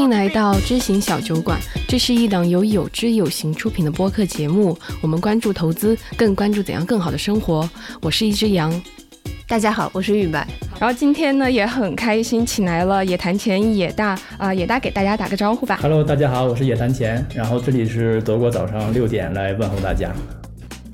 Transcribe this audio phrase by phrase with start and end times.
[0.00, 1.60] 欢迎来到知行小酒馆。
[1.86, 4.74] 这是一档由有知有行出品的播客节目。
[5.02, 7.68] 我们关注投资，更关注怎样更好的生活。
[8.00, 8.72] 我是一只羊。
[9.46, 10.48] 大家好，我是玉白。
[10.80, 15.78] 然后今天呢也很开心，请来了野谈钱野大啊，野大给大家打个招呼吧。
[15.82, 17.22] Hello，大家好，我是野谈钱。
[17.34, 20.10] 然后这里是德国早上六点来问候大家。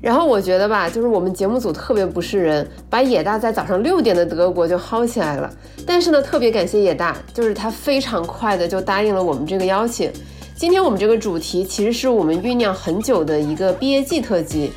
[0.01, 5.51] 然后我觉得吧，就是我们节目组特别不是人，把野大在早上六点的德国就薅起来了。
[5.85, 10.11] 但是呢，特别感谢野大，就是他非常快的就答应了我们这个邀请。
[10.55, 14.71] 今天我们这个主题其实是我们酝酿很久的一个毕业季特辑。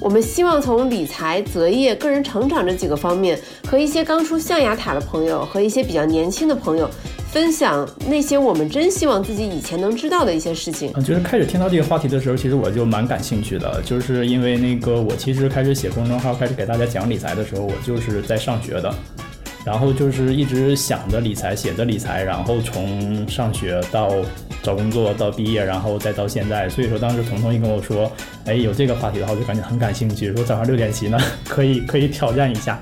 [0.00, 6.90] 我们希望从理财、择业、个人成长这几个方面，和一些刚出象牙塔的朋友，和一些比较年轻的朋友。
[7.34, 10.92] 分享那些我们真希望自己以前能知道的一些事情。
[10.94, 18.94] 嗯，就是开始听到这个话题的时候，其实我就蛮感兴趣的，就是因为那个我其实开始写公众号，开始给大家讲理财的时候，我就是在上学的，
[19.64, 24.12] 然后就是一直想着理财，写着理财，然后从上学到
[24.62, 26.68] 找工作到毕业，然后再到现在。
[26.68, 28.08] 所以说当时彤彤一跟我说，
[28.44, 32.80] 哎，有这个话题的话，我就感觉很感兴趣，说早上六点起呢，可以可以挑战一下。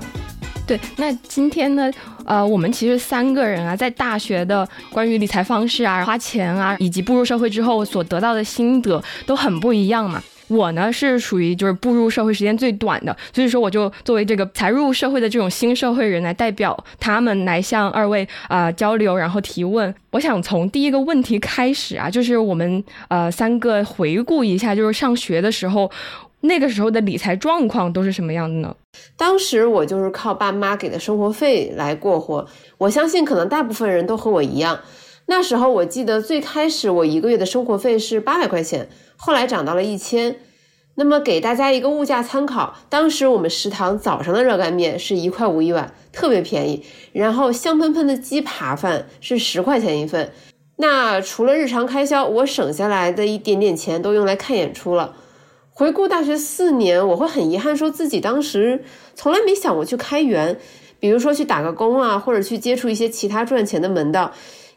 [0.65, 1.91] 对，那今天呢，
[2.25, 10.23] 呃，我们其实三个人啊，在大学的关于理财方式啊、花钱啊，以及步入社会之后所得到的心得都很不一样嘛。
[10.47, 19.93] 我呢是属于就是步入社会时间最短的，所以说我就作为这个才入社会的这种新社会人来代表他们来向二位啊交流，然后提问。
[20.11, 25.91] 我想从第一个问题开始啊，就是我们呃三个回顾一下，就是上学的时候。
[26.45, 28.75] 那个时候的理财状况都是什么样的呢？
[29.15, 32.45] 当时我就是靠爸妈给的生活费来过活。
[32.77, 34.81] 我相信可能大部分人都和我一样。
[35.27, 40.35] 那时候我记得最开始我一个月的生活费是八百块钱，后来涨到了一千。
[40.95, 46.83] 那么给大家一个物价参考，当时我们食堂早上的热干面是一块五一碗，特别便宜。
[47.13, 50.31] 然后香喷喷的鸡扒饭是十块钱一份。
[50.75, 55.15] 那除了日常开销，我省下来的一点点钱都用来看演出了。
[55.75, 58.83] 回顾大学四年，我会很遗憾，说自己当时
[59.15, 60.59] 从来没想过去开源，
[60.99, 64.31] 比如说去打个工啊，或者去接触一些其他赚钱的门道，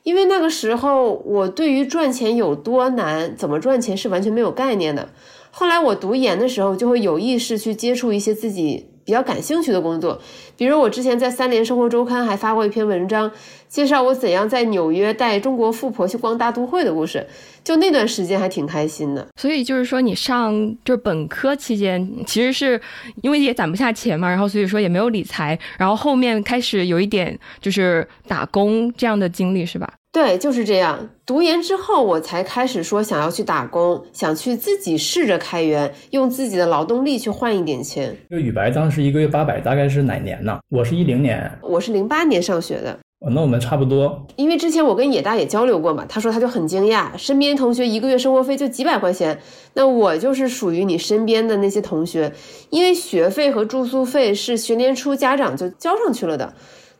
[0.04, 5.10] 因为那个时候我对于赚钱有多难，怎么赚钱是完全没有概念的。
[5.50, 8.95] 后来我读研的时候，就会有意识去接触一些自己。
[9.06, 10.20] 比较感兴趣的工作，
[10.56, 13.30] 比如我之前在三联生活周刊还发过一篇文章，
[13.68, 17.24] 介绍我怎样在纽约带中国富婆去逛大都会的故事。
[17.62, 19.26] 就那段时间还挺开心的。
[19.40, 20.52] 所以就是说，你上
[20.84, 22.80] 就是本科期间，其实是
[23.22, 29.88] 因为也攒不下钱嘛，然后所以说也没有理财，然后后面开始有一点就是打工这样的经历，是吧？
[30.16, 31.10] 对，就是这样。
[31.26, 38.16] 读研之后，我才开始说想要去打工，想去自己试着开源，用自己的劳动力去换一点钱。
[38.30, 40.58] 就宇白当时一个月八百，大概是哪年呢？
[40.70, 42.98] 我是一零年，我是零八年上学的。
[43.18, 44.26] 哦那我们差不多。
[44.36, 49.38] 因为之前我跟野大也交流过嘛，他说他就很惊讶，身边同学一个月生活费就几百块钱。
[49.74, 52.32] 那我就是属于你身边的那些同学，
[52.70, 56.54] 因为学费和住宿费是学年初家长就交上去了的。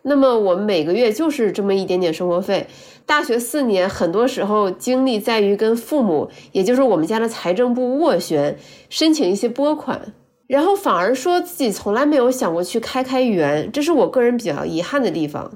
[0.09, 2.67] 那么我们每个月就是这么一点点生活费。
[3.05, 8.57] 大学四年，很多时候精力在于跟父母，也就是我们家的财政部斡旋，
[8.89, 10.01] 申请一些拨款，
[10.47, 15.51] 然后反而说自己从来没有想过去开开源，这是我个人比较遗憾的地方。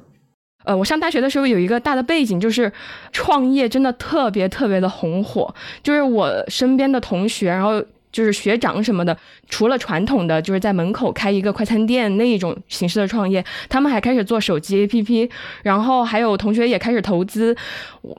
[0.64, 2.72] 呃，我上大学的时候有一个大的背景，就是
[3.12, 7.82] 创业真的特别特别的红火，就是我身边的同学，然后。
[8.12, 9.16] 就是学长什么的，
[9.48, 15.30] 除了传统的就是在门口开一个快餐店那一种形式的创业，他们还开始做手机 APP，
[15.62, 17.56] 然后还有同学也开始投资。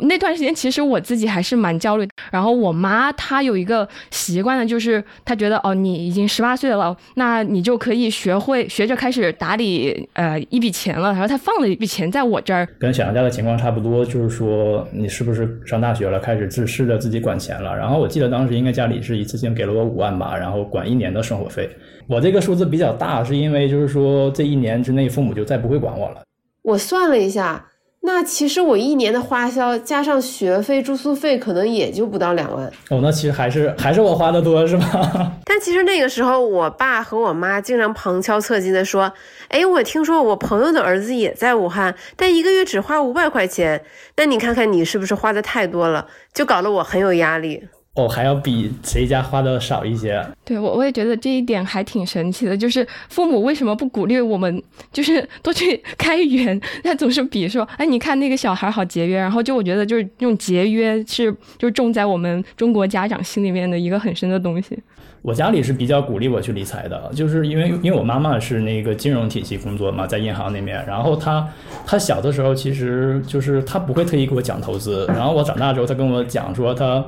[0.02, 2.08] 那段时间其实我自己还是蛮焦虑。
[2.32, 11.12] 然后我妈她有一个习惯呢，就是她觉得哦，你已经十八岁了，那你就可以学会学着开始打理呃一笔钱了。
[11.12, 17.76] 然后她放了一笔钱在我这儿，跟小杨家的情况差不多，就是说你是不是上大学了，开始自试着自己管钱了。
[17.76, 19.81] 然后我记得当时应该家里是一次性给了我。
[19.84, 21.70] 五万吧，然后管一年的生活费。
[22.08, 26.22] 我这个数字比较大，是因为就是说这一年之内父母就再不会管我了。
[26.62, 27.68] 我算了一下，
[28.02, 32.66] 那其实我一年的花销加上学费、住宿费，可能也就不到两万。
[32.90, 35.32] 哦，那其实还是还是我花的多，是吧？
[35.46, 39.12] 但其实那个时候，我爸和我妈经常旁敲侧击的说
[39.50, 43.84] ：“哎，我听说我朋友的儿子也在武汉，但一个月只花五百块钱。
[44.18, 47.68] 那你看看你是不是花的太多了？”就搞得我很有压力。
[47.96, 50.26] 哦，还要比谁家花的少一些？
[50.46, 52.56] 对我，我也觉得这一点还挺神奇的。
[52.56, 56.58] 就是父母为什么不鼓励我们，就是 多去开源？
[56.84, 59.18] 他总是比说，哎，你看那个小孩好节约。
[59.18, 64.80] 然后就我觉得，就是用节约是，就是种在我们中国家长心里面的一个很深的东西。
[65.22, 71.46] 我家里是比较鼓励我去理财的，就是因为因为我妈妈是那个金融体系工作嘛，在银行那边，然后她
[71.86, 77.06] 她小的时候其实就是她不会特意给我讲投资，然后我长大之后，她跟我讲说她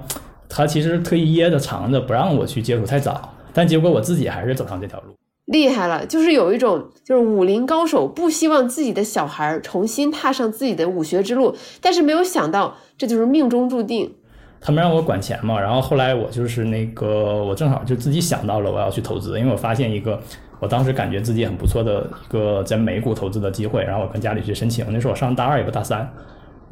[0.50, 5.16] 她其实特意掖着藏着不让我去接触太早，但结果我自己还是走上这条路。
[5.46, 14.14] 厉害了，就是有一种就是武林高手不希望自己的小孩重新踏上自己的武学之路，但是没有想到这就是命中注定。
[14.62, 20.18] 他们让我管钱嘛，然后后来我就是那个，我正好就自己想到了我要去投资，因为我发现一个
[20.62, 26.10] 我当时感觉自己很不错的一个在美股投资的机会，然后我跟家里去申请，那时候我上大二也不大三，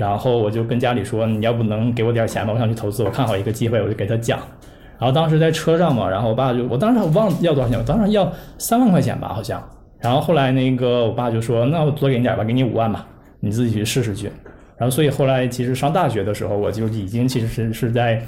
[0.02, 4.40] 然后我就跟家里说，你要不能给我点钱吧，我想去投资，我看好一个机会，我就给他讲，
[4.98, 9.64] 然后当时在车上嘛，然后我爸就，我当时我忘了要多少钱，我当时要 三万块钱吧好像，
[10.00, 13.06] 然后后来那个我爸就说，那我多给你点吧，给你五万吧，
[13.40, 14.32] 你自己去试试去。
[14.78, 18.20] 然后，所以后来其实上大学的时候，我就已经其实是是在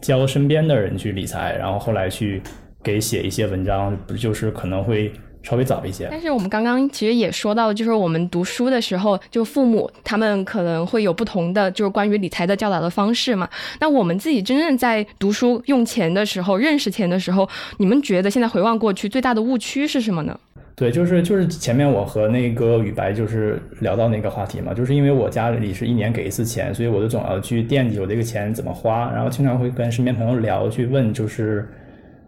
[0.00, 2.42] 教身边的人去理财，然后后来去
[2.82, 5.12] 给写一些文章，不就是可能会
[5.42, 6.08] 稍微早一些。
[6.10, 13.48] 但是我们刚刚其实也说到，就是我们读书的时候，就父母他们可能会有不同的就是关于理财的教导的方式嘛。
[13.80, 17.48] 那我们自己真正在读书用钱的时候，认识钱的时候，
[17.78, 20.38] 你们觉得现在回望过去最大的误区是什么呢？
[20.76, 31.68] 对，就是就是前面我和那个雨白就是聊到那个话题嘛，就是因为我家里是一年给一次钱，所以我就总要去惦记我这个钱怎么花，然后经常会跟身边朋友聊，去问就是，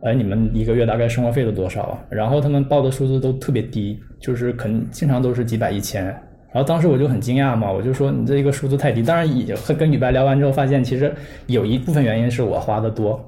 [0.03, 1.99] 哎，你们一个月大概生活费都多少啊？
[2.11, 6.05] 然后他们报的数字都特别低，就是肯经常都是几百一千。
[6.05, 9.03] 然后当时我就很惊讶嘛，我就说你这个数字太低。
[9.03, 11.15] 当然，已和跟女白聊完之后，发现其实
[11.47, 13.19] 有一部分原因是我花的多。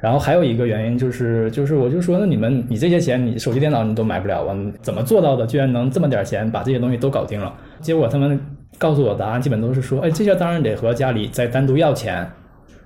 [0.00, 4.56] 然后还有一个原因就是，就是我就说，那你们你这些钱，你手机电脑你都买不了啊？
[4.82, 5.46] 怎么做到的？
[5.46, 7.54] 居然能这么点钱把这些东西都搞定了？
[7.80, 8.38] 结果他们
[8.76, 12.28] 告诉我答案，基本都是说，哎，这些当然得和家里再单独要钱。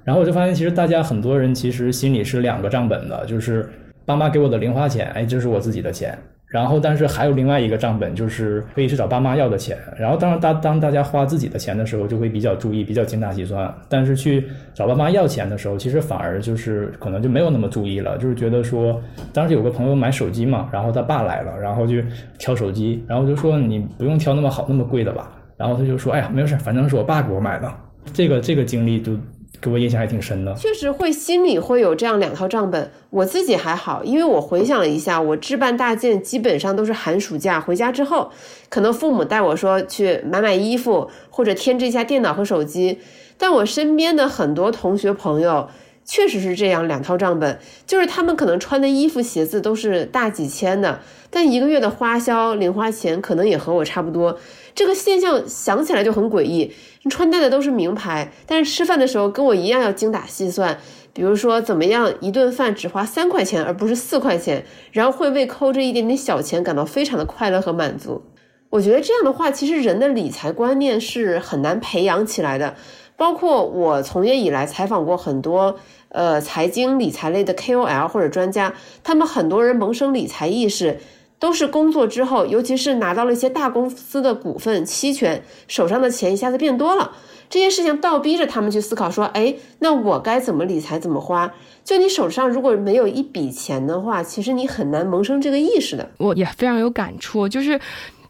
[0.08, 3.69] 然后我就发现，其实大家很多人其实心里是两个账本的，就是
[4.06, 6.19] 爸妈给我的零花钱，哎，这是我自己的钱。
[6.46, 9.76] 然后，但是还有另外一个账本，就是可以去找爸妈要的钱。
[9.99, 13.70] 然后，当然，当当大家花自己的钱的时候，就会比较注意，比较精打细算。
[13.87, 18.99] 但是去找爸妈要钱的时候，其实反而就是可能就没有那么注意了，就是觉得说，
[19.34, 21.96] 当时有个朋友买手机嘛，然后他爸来了，然后就
[22.38, 25.31] 挑手机，然后就说你不用挑那么好、那么贵的吧。
[25.58, 27.70] 然后他就说，哎呀，没有事，反正是我爸给我买的。
[28.14, 29.12] 这个这个经历就。
[29.60, 32.90] 给我印象还挺深的，确实会心里会有这样两套账本。
[33.10, 38.31] 我自己还好，因为我回想了一下，我置办大件基本上都是寒暑假回家之后，
[38.69, 42.99] 可能父母带我说去买买衣服或者添置一下电脑和手机。
[43.37, 45.69] 但我身边的很多同学朋友
[46.05, 51.00] 确实是这样两套账本，就是他们可能穿的衣服鞋子都是大几千的，
[51.31, 54.38] 但一个月的花销零花钱可能也和我差不多。
[54.75, 56.72] 这个现象想起来就很诡异。
[57.10, 60.78] 穿戴的都是名牌，但是吃饭的时候跟我一样要精打细算。
[61.14, 68.22] 比如说，怎么样一顿饭只花三块钱而不是四块钱，然后会为抠这一点点小钱感到非常的快乐和满足。
[68.70, 72.76] 我觉得这样的话，其实人的理财观念是很难培养起来的。
[73.16, 75.74] 包括我从业以来采访过很多
[76.10, 78.72] 呃财经理财类的 KOL 或者专家，
[79.02, 81.00] 他们很多人萌生理财意识。
[81.38, 87.12] 都是工作之后，尤其是拿到了一些大公司的股份期权，手上的钱一下子变多了。
[87.49, 91.51] 这件事情倒逼着他们去思考，说：“哎，那我该怎么理财，怎么花？”
[91.82, 96.10] 就你手上如果没有一笔钱的话，其实你很难萌生这个意识的。
[96.19, 97.81] 我也非常有感触，就是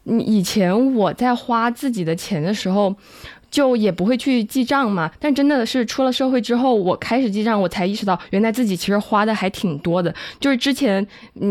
[0.03, 2.95] 你以前我在花自己的钱的时候，
[3.51, 5.11] 就也不会去记账嘛。
[5.19, 10.15] 但真的是出了社会之后，我开始记账，我才意识到原来自己其实花的还挺多的。
[10.39, 11.05] 就是之前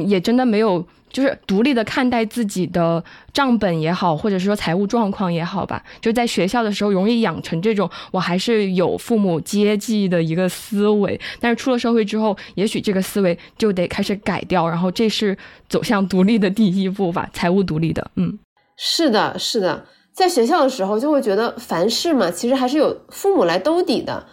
[0.07, 0.83] 也真的没有。
[1.11, 5.83] 就是独立的看待自己的账本也好，或者是说财务状况也好吧。
[6.01, 11.21] 就在学校的时候，容易养成这种我还是有父母接济的一个思维。
[11.41, 14.69] 但是出了社会之后，也许这个思维就得开始改掉。
[14.69, 15.37] 然后这是
[15.69, 18.11] 走向独立的第一步吧，财务独立的。
[18.17, 18.39] 嗯，
[18.77, 19.87] 是的，是的。
[20.13, 24.27] 在学校的时候，就会觉得凡事嘛，其实还是有父母来兜底的。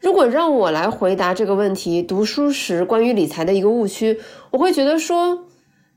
[0.00, 4.18] 如果让我来回答这个问题，读书时关于理财的一个误区，
[4.50, 5.45] 我会觉得说。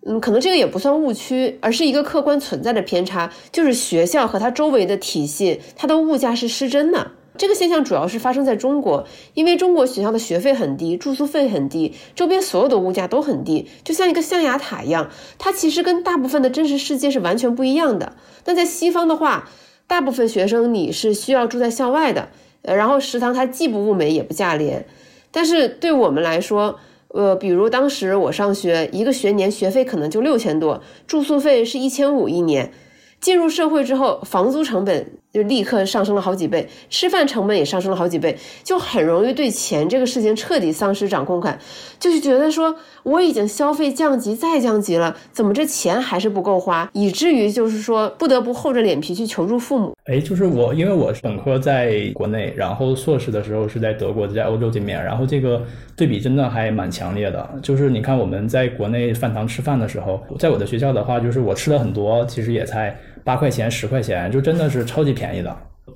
[0.05, 7.11] 嗯，可能这个也不算误区，而是一个客观存在的偏差，就是学校和它周围的体系，它的物价是失真的。
[7.37, 15.09] 这个现象主要是发生在中国，因为中国学校的学费很低，住宿费很低，周边所有的物价都很低，就像一个象牙塔一样。
[15.37, 18.13] 它其实跟大部分的真实世界是完全不一样的。
[18.45, 19.49] 那在西方的话，
[19.85, 22.29] 大部分学生你是需要住在校外的，
[22.61, 24.85] 呃，然后食堂它既不物美也不价廉，
[25.31, 26.79] 但是对我们来说。
[27.09, 32.71] 呃，比如当时我上学，一个学年学费可能就六千多，住宿费是一千五一年。
[33.19, 41.59] 进入社会之后，房租成本就立刻上升了好几倍，吃饭成本也上升了好几倍，就很容易对钱这个事情彻底丧失掌控感，
[41.99, 49.93] 就是觉得说我已经消费降级再降级了，怎么这钱还是不够花，以至于就是说不得不厚着脸皮去求助父母。
[50.05, 55.61] 哎，就是我，因为我本科在国内，然后硕士的时候是在德国，在欧洲这边，然后这个
[55.95, 57.47] 对比真的还蛮强烈的。
[57.61, 62.97] 就是你看我们在国内饭堂吃饭的时候，在我的学校的话，就是我吃了很多，其实也才。
[63.29, 65.55] 八块钱、十块钱，就真的是超级便宜的。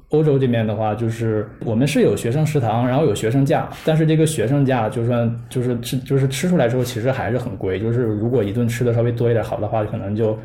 [0.09, 7.79] 欧洲这边的话，就是我们是有学生食堂，然后有学生价，但是这个学生价就算就是吃就是吃出来之后，其实还是很贵。
[7.79, 10.37] 就是如果一顿吃的稍微多一点好的话，可能就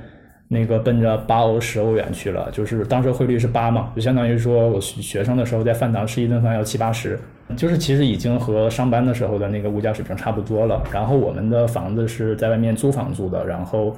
[0.49, 2.49] 那个奔着八欧、十欧元去了。
[2.53, 7.19] 就是当时汇率是八嘛，就相当于说我学生的时候在饭堂吃一顿饭要七八十，
[7.55, 10.83] 就是其实已经和上班的时候的那个物价水平差不多了。
[10.91, 13.95] 然后我们的房子是在外面租房租的，然后。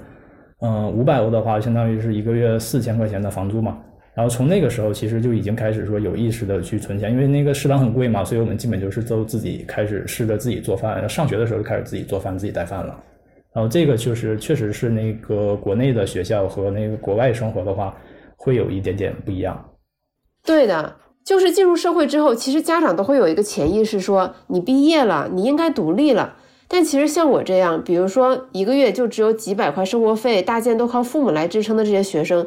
[0.61, 3.79] 嗯，五百欧的话，相当于是一个月四千块钱的房租嘛。
[4.12, 11.09] 然后从那个时候，其实就已经开始说有意识的去存钱，因为那个食堂很贵嘛，所以我们基本就是都自己开始试着自己做饭。
[11.09, 12.99] 上学的时候就开始自己做饭、自己带饭了。
[13.55, 17.97] 然后这个就是确实是那个国内的学校和那个国外生活的话，
[18.37, 19.64] 会有一点点不一样。
[20.45, 26.37] 对的，就是进入社会之后，其实家长都会有一个潜意识，说你毕业了，你应该独立了。
[26.73, 32.47] 但其实像我这样，比如说一个月就只有几百块生活费，大件都靠父母来支撑的这些学生，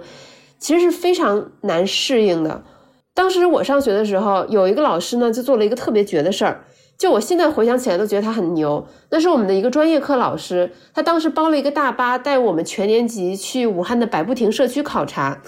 [0.57, 2.63] 其实是非常难适应的。
[3.13, 6.63] 当时我上学的时候，有一个老师呢，就做了一个特别绝的事儿，
[6.97, 8.87] 就我现在回想起来都觉得他很牛。
[9.09, 15.41] 那是我们的一个专业课老师，他当时包了一个大巴，带我们全年级去武汉的百步亭社区考察。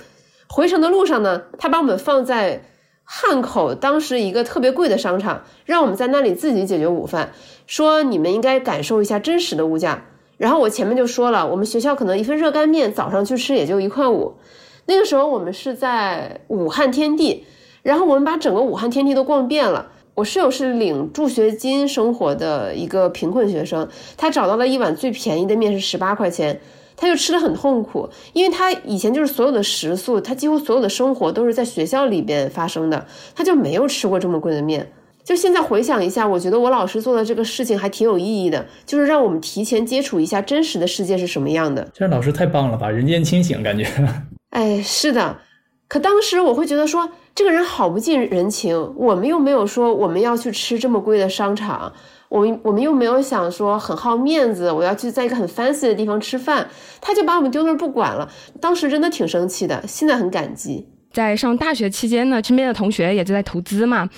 [0.49, 2.61] 回程的路上呢，他把我们放在。
[3.07, 7.31] 汉口当时一个特别贵的商场，让我们在那里自己解决午饭，
[7.67, 10.05] 说你们应该感受一下真实的物价。
[10.37, 14.33] 然后我前面就说了，我们学校可能一份热干面早上去吃也就一块五。
[14.87, 17.45] 那个时候我们是在武汉天地，
[17.83, 19.91] 然后我们把整个武汉天地都逛遍了。
[20.15, 26.59] 我室友是领助学金生活的一个贫困学生，他找到了一碗最便宜的面是十八块钱。
[26.97, 34.91] 他就吃的很痛苦，因为他以前就是所有的食宿，他几乎所有的生活都是在学校里边发生的，他就没有吃过这么贵的面。
[35.23, 41.89] 就现在回想一下，我觉得我老师做的这个事情还挺有意义的，就是让我们提前接触一下真实的世界是什么样的。
[41.95, 43.87] 这老师太棒了吧，人间清醒感觉。
[44.51, 45.39] 哎，是的，
[45.87, 51.91] 可当时我会觉得说，这个人好不近人情，我们又没有说我们要去吃这么贵的商场。
[52.35, 56.67] 我们我们又没有想说很好面子，我要去在一个很 fancy 的地方吃饭，
[56.99, 58.29] 他就把我们丢那儿不管了。
[58.59, 60.85] 当时真的挺生气的，现在很感激。
[61.13, 64.09] 在上大学期间呢，身边的同学也就在投资嘛，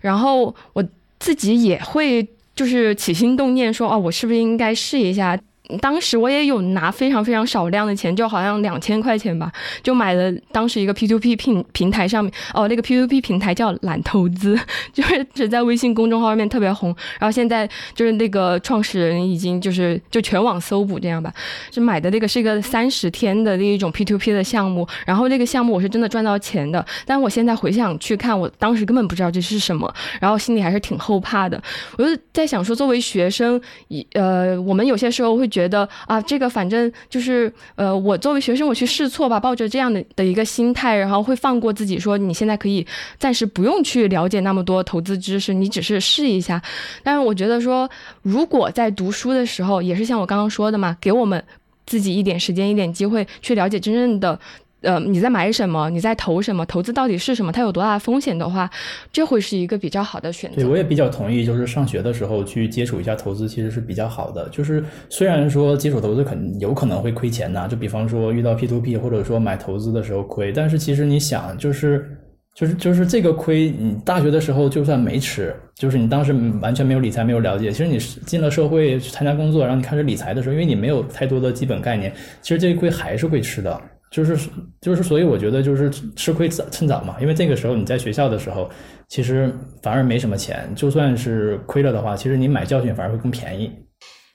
[0.00, 0.82] 然后我
[1.18, 5.38] 自己也会就是起心动念说，哦，我是不是应该试一下？
[5.80, 9.50] 当时我也有拿非常非常少量的钱，就好像两千块钱吧，
[9.82, 14.56] 就买了当时一个 P to P 平平台上面哦，那个 P to P 平台叫懒投资，
[14.94, 16.94] 就是只在微信公众号上面特别红。
[17.18, 21.32] 然后现在就是那个创始人已经就是就全网搜捕这样吧，
[21.70, 24.86] 就买的那个是一个三十天的那一种 P to P 的项目。
[25.04, 31.60] 然后那个项目我是真的赚到钱的，但我现在回想去看，我当时根本不知道这是什么，然后心里还是挺后怕的。
[31.98, 35.50] 我就在想说，作为学生，一呃，我们有些时候会。
[35.56, 42.86] 觉得啊，这个反正就是呃，我作为学生，我去试错吧，抱着这样的的一个心态，然后会放过自己，说你现在可以
[43.18, 46.60] 暂时不用去了解那么多投资知识，你只是试一下。
[47.02, 47.88] 但是我觉得说，
[48.20, 51.42] 如果在读书的时候，也是像我刚刚说的嘛，给我们
[51.86, 54.38] 自己一点时间、一点机会去了解真正的。
[54.86, 55.90] 呃，你在买什么？
[55.90, 56.64] 你在投什么？
[56.64, 57.50] 投资到底是什么？
[57.50, 58.70] 它有多大的风险的话，
[59.12, 60.56] 这会是一个比较好的选择。
[60.56, 64.48] 对，我也比较同意，就是上学的时候去接触一下投资，其实是比较好的。
[64.50, 72.08] 就是虽然说接触投资肯有可能会亏钱呐，就比方说遇到 P to P 或者说买投资的时候亏，但是其实你想，就是
[72.54, 83.80] 就是就是这个亏，你大学的时候就算没吃，就是你当时完全没有理财，没有了解，其实你进了社会去参加工作，然后你开始理财的时候，因为你没有太多的基本概念，其实这个亏还是会吃的。
[84.10, 84.48] 就是
[84.80, 88.70] 就是，所以我觉得就是吃亏早趁早嘛，因为这个时候你在学校的时候，
[89.08, 93.70] 其实反而没什么钱，就算是亏了的话，其实你买教训反而会更便宜。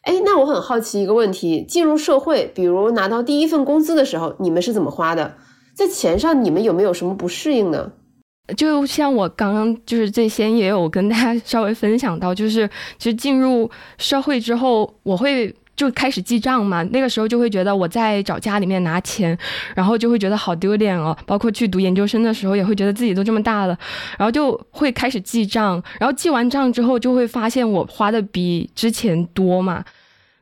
[0.04, 5.36] 哎，那我很好奇一个问题：进入社会，比如拿到第一份工资的时候，你们是怎么花的？
[5.76, 7.94] 在钱上，你们有没有什么不适应呢？
[8.58, 15.56] 就像我刚刚就是最先也有跟大家 稍微分享到，就是其实进入社会之后，我会。
[15.82, 19.36] 就开始记账嘛，那个时候就会觉得我在找家里面拿钱，
[19.74, 21.18] 然后就会觉得好丢脸哦。
[21.26, 23.76] 包括去读研究生的时候，也会觉得自己都这么大了，
[24.16, 25.84] 然后就会开始记账。
[26.00, 29.84] 然后记完账之后，就会发现我花的比之前多嘛。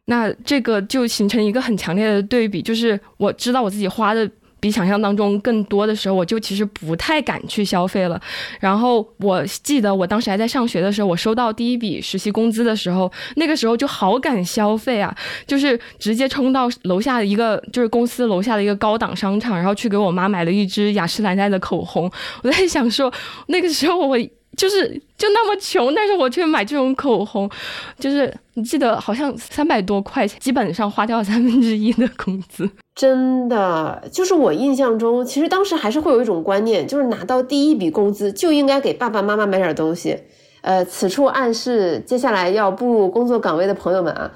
[0.07, 8.19] 那这个就形成一个很强烈的对比，就是我知道我自己花的比想象当中更多的时候，我就其实不太敢去消费了。
[8.59, 15.15] 然后我记得我当时还在上学的时候，我收到第一笔实习工资的时候，那个时候就好敢消费啊，
[15.47, 22.11] 就是直接冲到楼下的一个就是公司楼下的一个高档商场，然后去给我妈买了一支雅诗兰黛的口红。
[22.43, 23.13] 我在想说，
[23.47, 24.17] 那个时候我。
[24.57, 27.49] 就是就那么穷，但是我却买这种口红，
[27.97, 32.69] 就是你记得好像三百多块钱，基本上花掉三分之一的工资。
[32.93, 40.17] 真的，就是我印象中，其实当时还是会有一种观念，就是拿到第一笔工资就应该给爸爸妈妈买点东西。
[40.59, 44.29] 呃，此处暗示接下来要步入工作岗位的朋友们啊，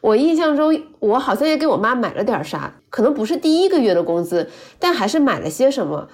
[0.00, 6.06] 我印象中我好像也给我妈买了点啥，可能不是第一个月的工资，但还是买了些什么。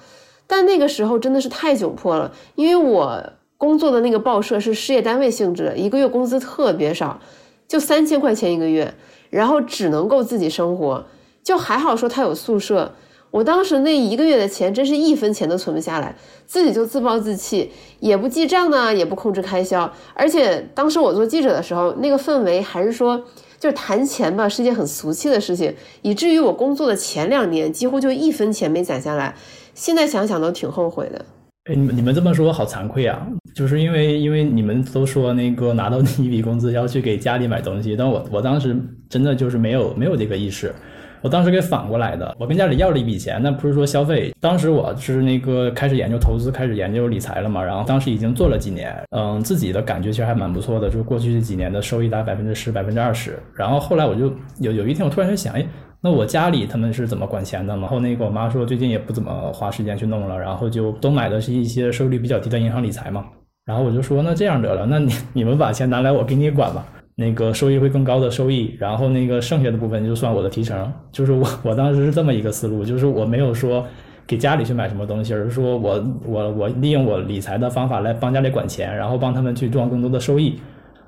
[0.47, 3.33] 但那个时候真的是太窘迫了，因为我。
[3.61, 7.19] 工作的那个报社是事业单位性质，一个月工资特别少，
[7.67, 8.91] 就三千块钱一个月，
[9.29, 11.05] 然后只能够自己生活。
[11.43, 12.91] 就还好说他有宿舍，
[13.29, 16.15] 我当时那一个月的钱真是一分钱都存不下来，
[16.47, 19.93] 自己就自暴自弃，也不记账呢，也不控制开销。
[20.15, 23.23] 而且当时我做记者的时候，那个氛围还是说，
[23.59, 29.35] 就是谈钱吧是一件很俗气的事情，以至于我工作的前两年几乎就一分钱没攒下来，
[29.75, 31.23] 现在想想都挺后悔的。
[31.65, 33.27] 哎，你们你们这么说我好惭愧啊！
[33.53, 38.75] 就是因为因为你们都说那个拿到第 一笔工资要去给家里买东西，但我我当时
[39.07, 40.73] 真的就是没有没有这个意识，
[41.21, 55.63] 我当时给反过来的，我跟家里要了一笔钱，那不是说消费，当时我是那个开始研究投资，开始研究理财了嘛，然后当时已经做了几年，嗯，自己的感觉其实还蛮不错的，就是过去这几年的收益达百分之十、百分之二十，然后后来我就有有一天我突然就想，哎。
[56.03, 57.83] 那我家里他们是怎么管钱的嘛？
[57.83, 63.25] 然后那个我妈说最近也不怎么花时间去弄了，然后就都买的是一些收益率比较低的银行理财嘛。
[63.65, 66.83] 然后我就说那这样得了，那你你们把钱拿来我给你管吧，
[67.15, 70.91] 那个收益会更高的收益，然后那个剩下的部分就算我的提成。
[71.11, 73.85] 就是我我当时是这么一个思路，就是我没有说
[74.25, 80.59] 给家里去买什么东西，而是说我我我利用我理财的方法来帮家里管钱，然后帮他们去赚更多的收益。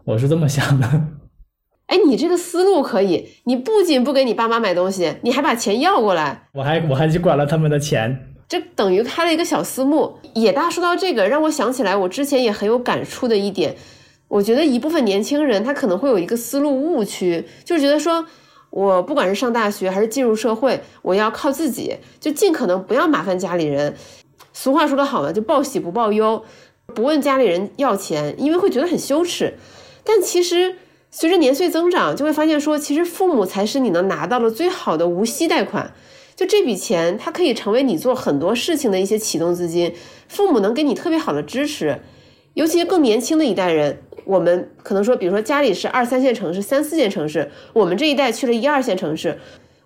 [0.03, 0.87] 我是这么想的。
[1.87, 10.17] 哎，你这个思路可以，你不仅不给你爸妈买东西，你还把钱要过来，我还我还去管了他们的钱，这等于开了一个小私募。
[10.33, 13.75] 野大说到这个，让我想起来我之前也很有感触的一点，
[14.27, 18.25] 我觉得一部分年轻人他可能会有一个思路误区，就是觉得说
[18.71, 23.93] 我不管是上大学还是进入社会，我要靠自己，就尽可能不要麻烦家里人。
[24.53, 26.43] 俗话说得好嘛，就报喜不报忧，
[26.95, 29.55] 不问家里人要钱，因为会觉得很羞耻。
[30.03, 30.77] 但其实。
[31.15, 35.93] 随着年岁增长，就会发现说，其实父母才是你能拿到的最好的无息贷款。
[36.35, 39.93] 就这笔钱，它可以成为你做很多事情的一些启动资金。
[40.27, 41.99] 父母能给你特别好的支持，
[42.55, 49.37] 尤其是更年轻的一代人，我们可能说，比如说家里是二三线城市、三四线城市，我们这一代去了一二线城市，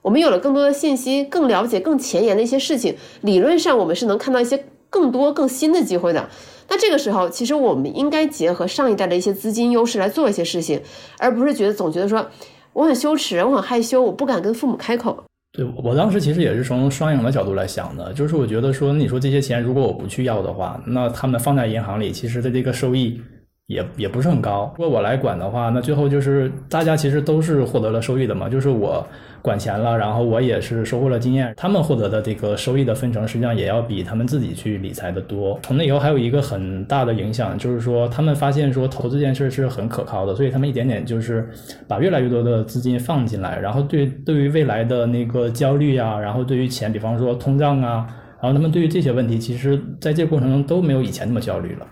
[0.01, 2.95] 我们有了更多的信息，更了解、更前沿的一些事情。
[3.19, 6.29] 理论上，我们是能看到一些更多、更新的机会的。
[6.69, 10.81] 那这个时候，其实我们应该结合上一代的一些资金优势来做一些事情，
[11.17, 12.27] 而不是觉得总觉得说
[12.73, 15.23] 我很羞耻，我很害羞，我不敢跟父母开口。
[15.57, 23.19] 对我当时其实也是从双赢的角度来想的，就是我觉得说，你说这些钱如果我不去要的话，那他们放在银行里，其实的这个收益。
[23.67, 24.73] 也也不是很高。
[24.77, 28.47] 如果我来管的话，那最后就是大家其实都是获得了收益的嘛。
[28.47, 29.05] 就是我
[29.41, 31.53] 管钱了，然后我也是收获了经验。
[31.57, 35.59] 他们获得的这个收益的分成，实际上也要比他们自己去理财的多。
[35.63, 41.49] 从那以后还有一个很大的影响，就是说他们发现说投资这件事是很可靠的，所以他们一点点就是
[41.89, 43.59] 把越来越多的资金放进来。
[43.59, 48.07] 然后对对于未来的那个焦虑啊，然后对于钱，比方说通胀啊，
[48.41, 51.85] 然后他们对于这些问题，其实在这个过程中都没有以前那么焦虑了。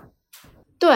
[0.78, 0.88] 对。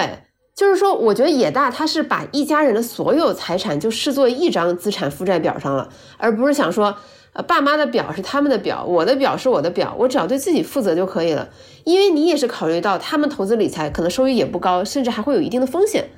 [0.61, 6.95] 就是说，我觉得野大他是把一家人的所有财产就视作一张资产负债表上了，而不是想说，
[7.33, 11.49] 呃，爸妈的表是他们的表，我的表是我的表，我只要对自己负责就可以了。
[11.85, 16.11] 因为你也是考虑到他们投资理财可能收益也不高，甚至还会有一定的风险。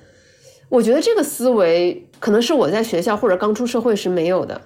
[0.70, 4.60] 我觉得这个思维可能是我在学校或者刚出社会时没有的。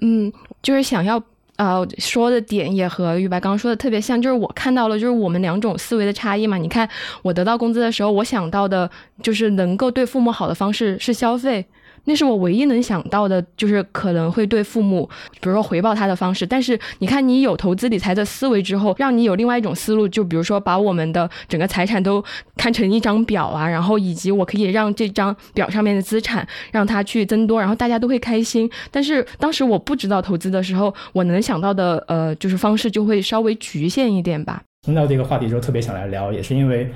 [0.00, 1.20] 嗯，就是想要。
[1.56, 6.56] 呃，说的点也和玉白刚刚说的特别像，就是我看到了，就是我们两种思维的差异嘛。
[6.56, 6.88] 你看，
[7.22, 8.90] 我得到工资的时候，我想到的
[9.22, 11.64] 就是能够对父母好的方式是消费。
[12.06, 15.08] 那是我唯一能想到的，就是可能会对父母，
[15.40, 16.46] 比如说回报他的方式。
[16.46, 22.24] 但是你看，你有投资理财的思维之后，让你有另外一种思路，就比如说把我们的整个财产都
[22.56, 28.70] 看成一张表啊，然后以及我可以让这张表上面的资产让它去增多，然后大家都会开心。
[28.90, 34.62] 但是当时我不知道投资的时候，我能想到的呃就是方式就会稍微局限一点吧。
[34.82, 36.88] 听到这个话题之后，特别想来聊，也是因为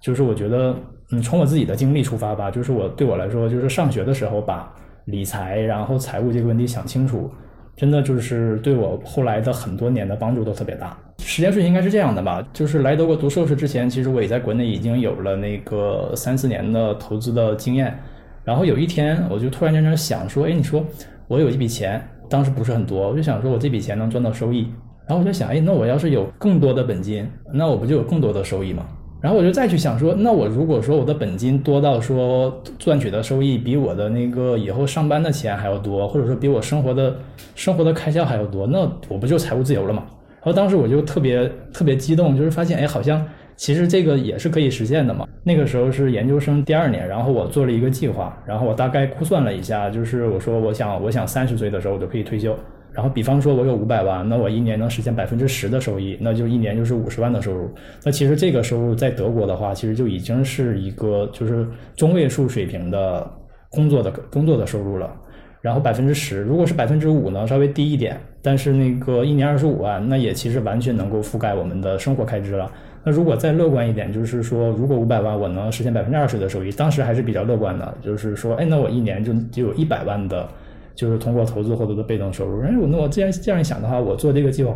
[0.00, 0.74] 就是我觉得。
[1.14, 4.72] 嗯，从我自己的经历出发吧，就是我对我来说，就是上学的时候把
[5.04, 7.30] 理财然后财务这个问题想清楚，
[7.76, 10.96] 真的就是对我后来的很多年的帮助都特别大。
[11.18, 17.96] 时间顺序应该是这样的吧，就是来德国读硕士之前，其实我也在国内已经有了那个三四年的投资的经验。
[18.44, 20.84] 然后有一天，我就突然间在想说，哎，你说
[21.28, 24.68] 我有一笔钱，当时不是很多，我就想说我这笔钱能赚到收益。
[25.06, 28.86] 然后我就想，哎，那我要是有更多的本金，那我不就有更多的收益吗？
[29.24, 37.16] 然后我就再去想说，那我如果说我的本金多到说赚取的收益比我的那个以后上班的钱还要多，或者说比我生活的
[37.54, 40.04] 生活的开销还要多，那我不就财务自由了吗？
[40.42, 45.26] 然后当时我就特别特别激动，就是发现，哎，好像其实这个也是可以实现的嘛。
[45.42, 52.54] 那个时候是研究生第二年，然后我做了一个计划，然后我大概估算了一下，就是我说我想我想三十岁的时候我就可以退休。
[52.94, 57.68] 然后，比方说，我有五百万，那我一年能实现百分之十的收益，那就一年就是五十万的收入。
[58.04, 63.28] 那其实这个收入在德国的话，其实就已经是一个就是中位数水平的
[63.68, 65.12] 工作的工作的收入了。
[65.60, 72.70] 然后百分之十，如果是百分之五呢，稍微低一点，但是那个一年二十五万，那也其实完全能够覆盖我们的生活开支了。
[73.02, 80.48] 那如果再乐观一点，就是说，如果五百万我能实现百分之二十的收益，当时还是比较乐观的，就是说，哎，那我一年就就有一百万的。
[80.94, 82.62] 就是通过投资获得的被动收入。
[82.62, 84.74] 哎，我那我既然这样一想的话，我做这个计划，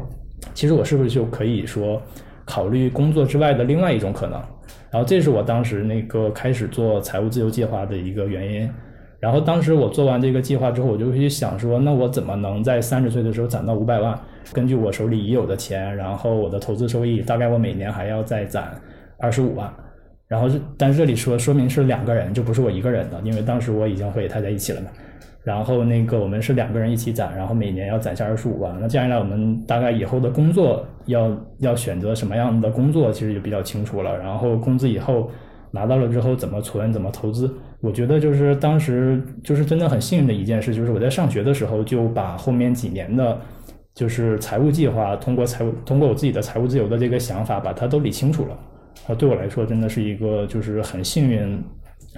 [0.54, 2.00] 其实我是不是就可以说
[2.44, 4.40] 考虑工作之外的另外一种可能？
[4.90, 8.70] 然后这是我当时那个开始做财务自由计划的一个原因。
[9.20, 14.16] 然后当时我做完这个计划之后，我就去想说，那我怎么能在三十岁的时候攒到五百万？
[14.52, 18.80] 根据我手里已有的钱，然后我的投资收益，大概我每年还要再攒
[19.18, 19.68] 二十五万。
[20.28, 24.88] 然后，但这里说说明是两个人，就不是我一个人的，因为当时我已经和太太一起了嘛。
[25.44, 28.76] 然后那个我们是两个人一起攒，然后每年要攒下二十五万。
[28.80, 34.18] 那这样一来，我们大概以后的工作要要选择什么样的工作，其实就比较清楚了。
[34.18, 35.30] 然后工资以后
[35.70, 43.38] 拿到了之后怎么存，怎么投资，我觉得就是当时就是真的很幸运的一件事，就是我在上学的时候就把后面几年的，
[43.94, 48.58] 就是财务计划，通过财务通过我自己的财务自由的这个想法，把它都理清楚了。
[49.06, 51.62] 啊，对我来说真的是一个就是很幸运。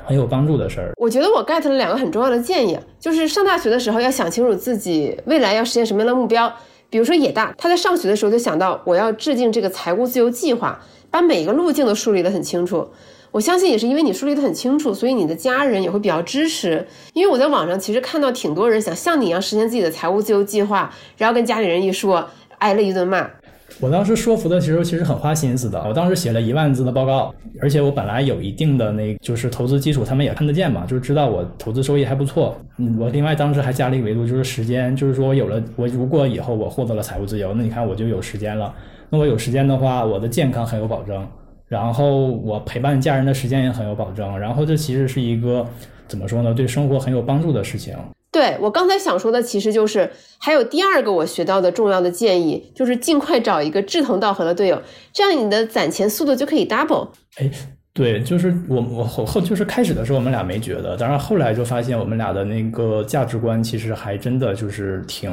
[0.04, 0.92] 很有帮助的事儿。
[0.96, 6.52] 我觉得我 get 了两个很重要的建议，就是上大学的时候要想清楚自己未来要实现什么样的目标。
[6.88, 12.88] 比如说野大，他在上学的时候就想到我要制定这个财务自由计划，把每一个路径都梳理得很清楚。
[13.30, 16.84] 我相信也是因为你梳理得很清楚，所以你的家人也会比较支持。
[17.12, 23.30] 因为我在网上其实看到挺多人想像你一样实现自己的财务自由计划，然后跟家里人一说，挨了一顿骂。
[23.78, 32.56] 我当时说服的时候其实很花心思的，我当时写了一万字的报告，而且我本来有一定的那，就是投资基础，他们也看得见嘛，就是知道我投资收益还不错。
[32.78, 38.74] 嗯，我另外当时还加了一个维度，就是时间，就是说我有了，我如果以后我获得了财务自由，那你看我就有时间了。
[39.08, 41.26] 那我有时间的话，我的健康很有保证，
[41.66, 45.66] 然后我陪伴家人的时间也很有保证，然后这其实是一个
[46.06, 47.96] 怎么说呢，对生活很有帮助的事情。
[48.32, 54.80] 对我刚才想说的，其实就是还有第二个我学到的重要的建议，就是尽快找一个志同道合的队友，
[55.12, 57.08] 这样你的攒钱速度就可以 double。
[57.38, 57.50] 哎，
[57.92, 65.32] 对，就是我我后后就是开始的时候我们俩没觉得，当然后来就发现我们俩的那个价值观其实还真的就是挺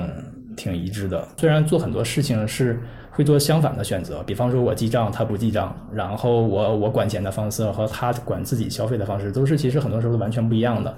[0.56, 1.28] 挺一致的。
[1.38, 2.82] 虽然做很多事情是
[3.12, 10.98] 会做相反的选择，比方说我记账他不记账，然后我我管钱的方式和他管自己消费的方式都是其实很多时候完全不一样的。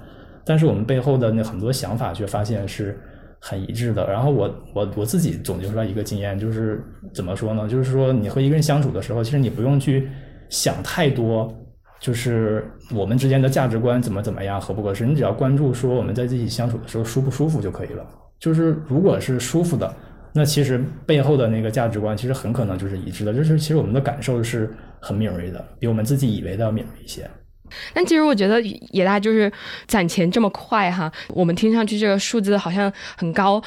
[0.50, 2.98] 但是我们背后的那很多想法却发现是
[3.38, 4.04] 很一致的。
[4.10, 6.82] 然后我我我自己总结出来一个经验，就是
[7.14, 7.68] 怎么说呢？
[7.68, 10.08] 就是说你和一个人相处的时候，其实你不用去
[10.48, 11.48] 想太多，
[12.00, 18.04] 就是我们之间的价值观怎么怎么样合不合适，你只要关注说我们在一起相处的时候舒不舒服就可以了。
[18.40, 19.94] 就是如果是舒服的，
[20.32, 23.32] 那其实背后的那个价值观其实很可能就是一致的。
[23.32, 27.30] 就是其实我们的感受是很敏锐的，比我们自己以为的要敏锐一些。
[27.92, 29.50] 但其实我觉得野大就是
[29.86, 33.62] 攒钱这么快哈，我们听上去这个数字好像很高，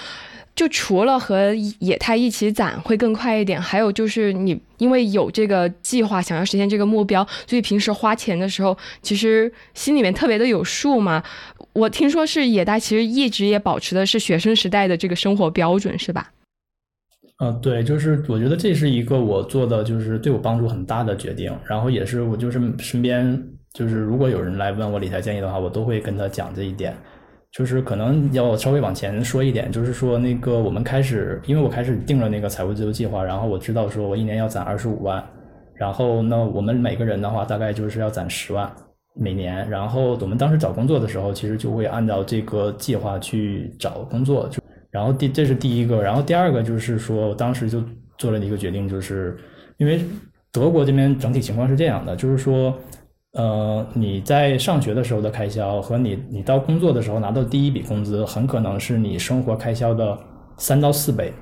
[0.56, 11.24] 就除了和野太一起攒会更快一点，还有就是你因为有这个计划想要实现这个目标，所以平时花钱的时候其实心里面特别的有数嘛。
[11.74, 16.32] 我听说是野大其实一直也保持的是学生时代的这个生活标准，是吧？
[17.40, 23.44] 嗯，对，就是我觉得这是一个我做的就是对我帮助很大的决定，然后也是我就是身边。
[23.74, 26.96] 就是如果有人来问我理财建议的话，我都会跟他讲这一点。
[27.52, 35.24] 就是可能要稍微往前说一点，就是说那个我们开始，因为我开始定了那个财务自由计划，然后我知道说我一年要攒二十五万，
[35.76, 38.68] 然后那我们每个人的话大概就是要攒十万
[39.14, 39.70] 每年。
[39.70, 44.50] 然后我们当时找工作的时候，其实就会按照这个计划去找工作。
[44.50, 44.60] 就
[44.90, 47.84] 然后第这是第一个，然后第二个就是说我当时就
[48.18, 49.38] 做了一个决定，就是
[49.78, 50.04] 因为
[50.52, 52.76] 德国这边整体情况是这样的，就是说。
[53.34, 60.16] 呃，你在上学的时候的开销和你你到工作的时候拿到第一笔工资，很可能是你生活开销的
[60.58, 61.34] 三到四倍，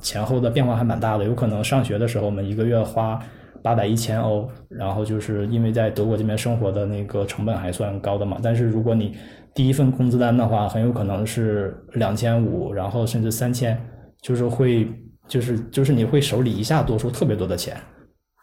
[0.00, 1.24] 前后的变化还蛮大的。
[1.24, 3.20] 有可能上学的时候，我们一个月花
[3.62, 8.38] 八百一千欧，然后就是因为在德国这边生活的那个成本还算高的嘛。
[8.42, 9.14] 但是如果你
[9.54, 13.80] 第一份工资单的话，很有可能是两千五，然后甚至三千，
[14.20, 14.88] 就是会
[15.28, 17.76] 就是就是你会手里一下多出特别多的钱。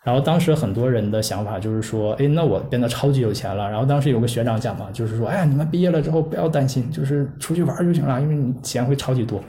[0.05, 3.67] 然后当时很多人的想法就是说，哎，那我变得超级有钱了。
[3.67, 9.43] 然后当时有个学长讲嘛，就是说，哎呀，你们毕业了之后不要担心，就是出去玩就行了，因为你钱会超级多。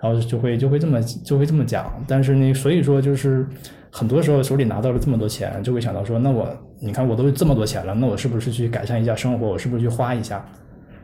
[0.00, 1.92] 然后就会就会这么就会这么讲。
[2.08, 3.46] 但是呢，所以说就是
[3.90, 6.48] 很多时候手里拿到了这么多钱，就会想到说，那我
[6.80, 9.46] 你看我都这么多钱了，那我是不是去改善一下生活？
[9.46, 10.42] 我是不是去花一下？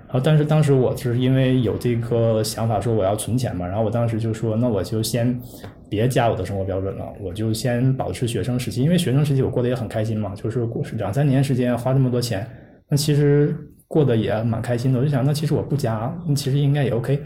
[0.06, 5.38] 然后但是当时我就是因为有这个想法说我要存钱嘛，然后我当时就说，那我就先。
[5.88, 12.44] 别加我的生活标准了，我就先保持学生时期，因为学生时期我过得也很开心嘛，就是过两三年时间花这么多钱，
[12.88, 14.98] 那其实过得也蛮开心的。
[14.98, 17.20] 我就想，那其实我不加，那其实应该也 OK。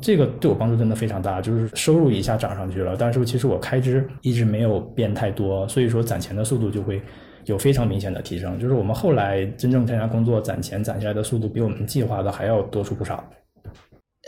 [0.00, 7.00] 这个对我帮助真的非常大，就是收入一下涨上去了，但是其实我开支一直没有变太多，所以说攒钱的速度就会
[7.46, 8.58] 有非常明显的提升。
[8.58, 13.24] 就是我们后来真正参加工作攒钱攒下来的速度，比我们计划的还要多出不少。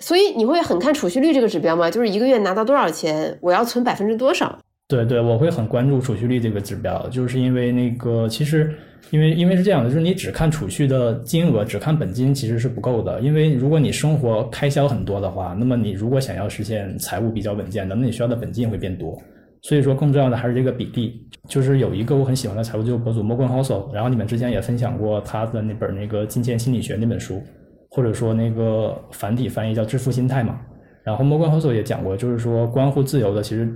[0.01, 1.91] 所以你会很看储蓄率这个指标吗？
[1.91, 4.59] 就是一个月拿到多少钱，我要存百分之多少？
[4.89, 8.75] 对对，我会很关注储蓄率这个指标，就是因为那个其实
[9.11, 13.21] 因为因为是这样的，就是你只看储蓄的金额，只看本金其实是不够的。
[13.21, 19.17] 因为如果你生活开销很多的话，那么你如果想要实现财务比较稳健的，那你需要的本金会变多。
[19.63, 21.27] 所以说，更重要的还是这个比例。
[21.53, 27.43] 就是有一个我很喜欢的财务自由博主 Morgan Housel，然后你们之前也分享过他的那本那个金钱心理学那本书。
[27.95, 30.59] 或者说那个繁体翻译叫致富心态嘛，
[31.05, 33.71] 然后 Morgan Housel 也讲过，就是说关乎自由的，其实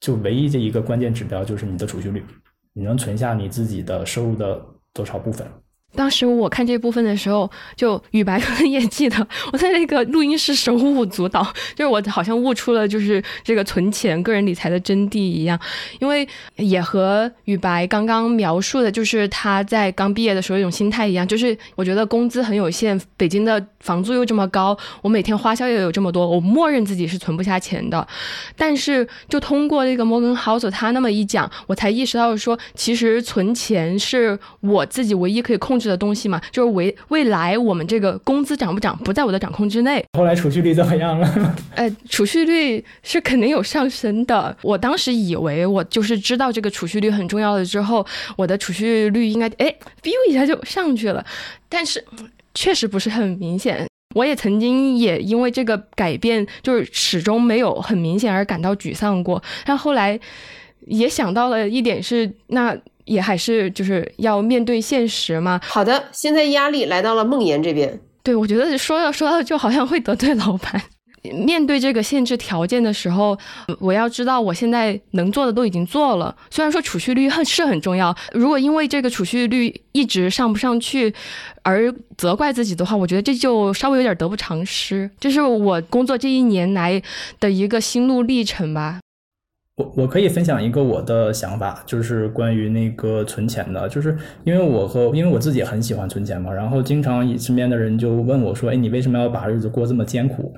[0.00, 2.22] 就唯一这一个关键指标就是你的储蓄率，
[2.74, 4.60] 你能存下你自己的收入的
[4.92, 5.46] 多少部分。
[5.94, 15.58] 当时我看这部分的时候，就雨白可能也记得，我在那个录音室手舞足蹈，就是我好像悟出了就是这个存钱、个人理财的真谛一样。
[16.00, 16.26] 因为
[16.56, 28.06] 也和雨白刚刚描述的，就是他在刚毕业的时候一种心态一样，就是我觉得工资很有限，北京的房租又这么高，我每天花销又有这么多，我默认自己是存不下钱的。
[28.56, 35.81] 但是就通过这个摩根豪索他那么一讲，我才意识到说，其实存钱是我自己唯一可以控。
[35.88, 40.04] 的东西嘛，就是未未来我们这个工资涨不涨不在我的掌控之内。
[40.18, 41.54] 后来储蓄率怎么样了？
[41.74, 44.56] 呃，储蓄率是肯定有上升的。
[44.62, 51.24] 我当时以为我就是知道这个储蓄率很重要了之后，我的储蓄率应该哎，biu 一下就上去了。
[51.68, 52.04] 但是
[52.54, 53.86] 确实不是很明显。
[54.14, 59.42] 我也曾经也因为这个改变，就是始终没有很明显而感到沮丧过。
[59.64, 60.20] 但后来
[60.86, 62.76] 也想到了一点是那。
[63.04, 65.60] 也还是就是要面对现实嘛。
[65.64, 68.00] 好的，现在压力来到了梦妍这边。
[68.22, 70.80] 对，我觉得说要说到就好像会得罪老板。
[71.46, 73.38] 面对这个限制条件的时候，
[73.78, 76.34] 我要知道我现在能做的都已经做了。
[76.50, 81.14] 虽然说储蓄率很是很重要，如果因为这个储蓄率一直上不上去
[81.62, 85.08] 而责怪自己的话，我觉得这就稍微有点得不偿失。
[85.20, 87.00] 这是我工作这一年来
[87.38, 88.98] 的一个心路历程吧。
[89.76, 100.52] 我我可以分享一个我的想法，就是关于那个存钱的，就是因为我和因为我自己很喜欢存钱嘛，然后经常身边的人就问我说：“哎，你为什么要把日子过这么艰苦？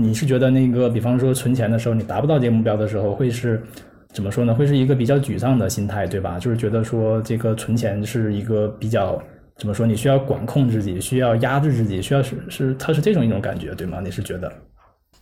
[0.00, 3.62] 你是觉得那个，比方说存钱的时候，你达不到这个目标的时候，会是
[4.14, 4.54] 怎么说呢？
[4.54, 6.38] 会是一个比较沮丧的心态，对吧？
[6.38, 9.22] 就是觉得说这个存钱是一个比较
[9.58, 9.86] 怎么说？
[9.86, 14.00] 你需要管控自己，需要压制自己，需要是是，它是这种一种感觉，对吗？
[14.02, 14.50] 你是觉得？”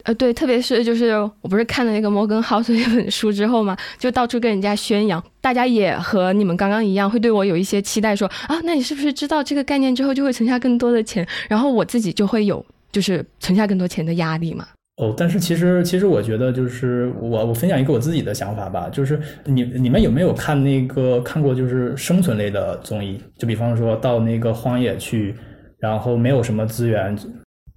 [0.04, 11.26] 呃，对，特别是就是我不是看了那个摩根豪斯那本书之后嘛，就到处跟人家宣扬，大家也和你们刚刚一样，会对我有一些期待，说啊，那你是不是知道这个概念之后就会存下更多的钱？
[11.48, 14.66] 然后我自己就会有就是存下更多钱的压力嘛。
[14.96, 23.18] 哦，但是其实其实我觉得就是我我分享一个我自己的想法吧，就是你你们有没有看那个看过就是生存类的综艺？
[23.38, 25.34] 就比方说到那个荒野去，
[25.78, 27.16] 然后没有什么资源。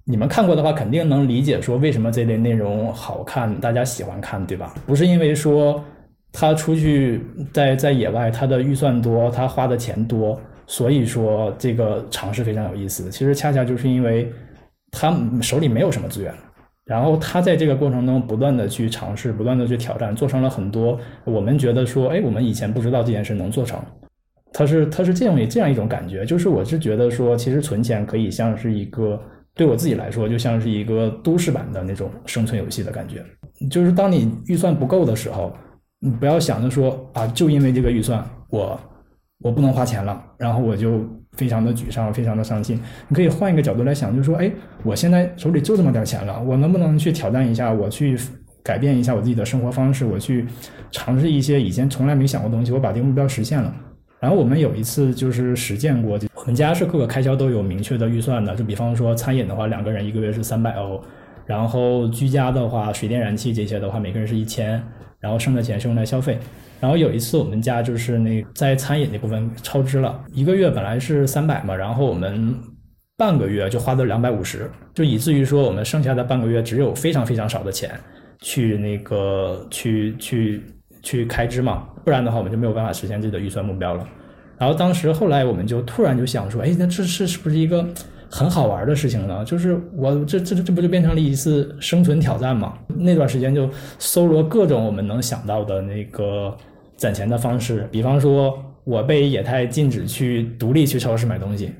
[0.08, 4.72] 你们看过的话，肯定能理解说为什么这类内容好看，大家喜欢看，对吧？
[4.86, 5.84] 不是因为说
[6.32, 7.20] 他出去
[7.52, 13.10] 在在野外，他的预算多，他花的钱多，所以说这个尝试非常有意思。
[13.10, 14.32] 其实恰恰就是因为
[14.92, 16.32] 他手里没有什么资源，
[16.84, 23.76] 然后他在这个过程中不断的去尝试，不断的去挑战，做成了很多我们觉得说，哎，我们以前不知道这件事能做成。
[24.52, 29.20] 他是他是这样这样一种感觉，就是我是觉得说，其实存钱可以像是一个。
[29.56, 33.24] 对我自己来说，就像是一个都市版的那种生存游戏的感觉。
[33.70, 35.50] 就是当你预算不够的时候，
[35.98, 38.78] 你不要想着说啊，就因为这个预算，我
[39.40, 41.02] 我不能花钱了，然后我就
[41.38, 42.78] 非常的沮丧，非常的伤心。
[43.08, 44.52] 你可以换一个角度来想，就是说，哎，
[44.84, 47.72] 我现在手里就这么点钱了，我能不能去挑战一下？
[47.72, 48.14] 我去
[48.62, 50.44] 改变一下我自己的生活方式，我去
[50.90, 53.74] 尝试一些以前从来没想过东西，我把这个目标实现了。
[54.18, 60.98] 然后我们有一次就是实践过，我们家是各个开销都有明确的预算的，就比方说餐饮的话，两个人一个月是三百欧，
[61.44, 64.82] 然后居家的话，水电燃气这些的话，每个人是一千，
[65.20, 66.38] 然后剩的钱是用来消费。
[66.80, 72.54] 然后有一次我们家就是那在餐饮那部分超支了，一个月本来是三百嘛，然后我们
[73.18, 77.90] 半个月就花了两百五十，就以至于说我们剩下的半个月只有非常非常少的钱
[78.40, 80.62] 去那个去去。
[81.06, 84.04] 去开支嘛，不然的话我们就没有办法实现自己的预算目标了。
[84.58, 87.86] 然后当时后来我们就突然就想说，哎，那这是是不是一个
[88.28, 89.44] 很好玩的事情呢？
[89.44, 92.76] 就是我这这这不就变成了一次生存挑战嘛？
[92.88, 96.52] 那段时间就搜罗各种我们能想到的那个
[96.96, 101.70] 攒钱的方式，比方说我被野太禁止去独立去超市买东西，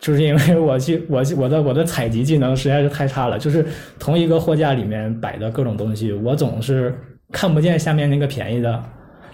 [0.00, 3.64] 就是因为我去 我我的我的采集技能实在是太差了，就是
[3.98, 6.94] 同一个货架里面摆的各种东西，我总是。
[7.32, 8.82] 看不见下面那个便宜的，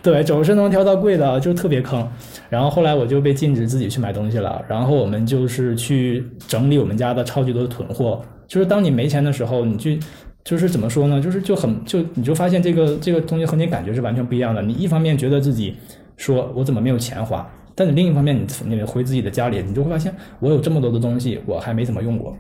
[0.02, 2.06] 对，总是能挑到贵的，就特别坑。
[2.48, 4.64] 然后后来我就被禁止自己去买东西了。
[4.68, 8.22] 然后我们就是去整理我们家的超级多的囤货。
[8.46, 9.98] 就是当你没钱的时候，你去，
[10.44, 11.20] 就是怎么说呢？
[11.20, 14.62] 就是就很就你就发现这个这个东西和你感觉是完全不一样的。
[14.62, 15.74] 你一方面觉得自己
[16.16, 22.36] 说我怎么没有钱花，但你另一方面你你回自己的家里，你就会发现我有这么多的东西，我还没怎么用过。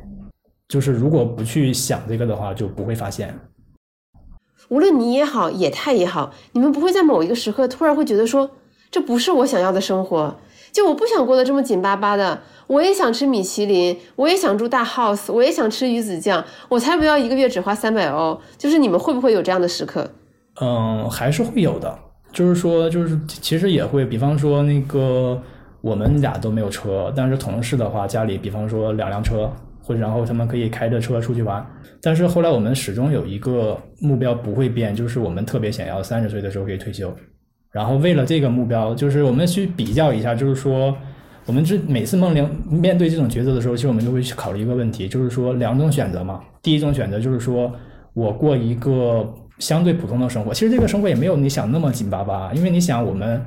[0.68, 3.34] 就是如果不去想这个的话，就不会发现。
[4.68, 8.50] 无论你也好，野太也好，你们不会在某一个时刻突然会觉得说，
[8.90, 10.36] 这不是我想要的生活，
[10.72, 12.40] 就我不想过得这么紧巴巴的。
[12.66, 18.40] 我也想吃米其林，我也想住大 house，我也想吃鱼子酱，我才不要一个月只花三百欧。
[18.58, 20.10] 就是你们会不会有这样的时刻？
[20.60, 21.96] 嗯，还是会有的。
[22.32, 25.40] 就是说，就是其实也会，比方说那个
[25.80, 29.48] 我们俩都没有车，但是同事的话，家里比方说两辆车。
[29.86, 31.64] 或者然后他们可以开着车出去玩，
[32.02, 37.14] 但是后来我们始终有一个目标不会变，就是我们特别想要三十岁的时候可以退休。
[37.70, 40.92] 然后为了这个目标，就是我们去比较一下，就是说
[41.46, 46.40] 我们这每次梦玲面对这种抉择的时候，其实我们就会去考虑一个问题，就是说两种选择嘛。
[46.60, 47.72] 第一种选择就是说
[48.12, 53.40] 我过一个相对普通的生活，其实这个生活也没有你想那么紧巴巴，因为你想我们，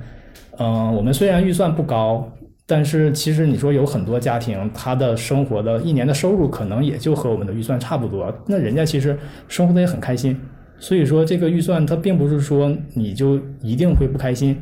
[0.58, 2.26] 嗯，我们虽然预算不高。
[2.72, 10.40] 但是其实你说有很多家庭，他的生活的一年的收入可能也就和我们的预算差不多，那人家其实生活的也很开心。
[10.78, 14.56] 所以说这个预算它并不是说你就一定会不开心。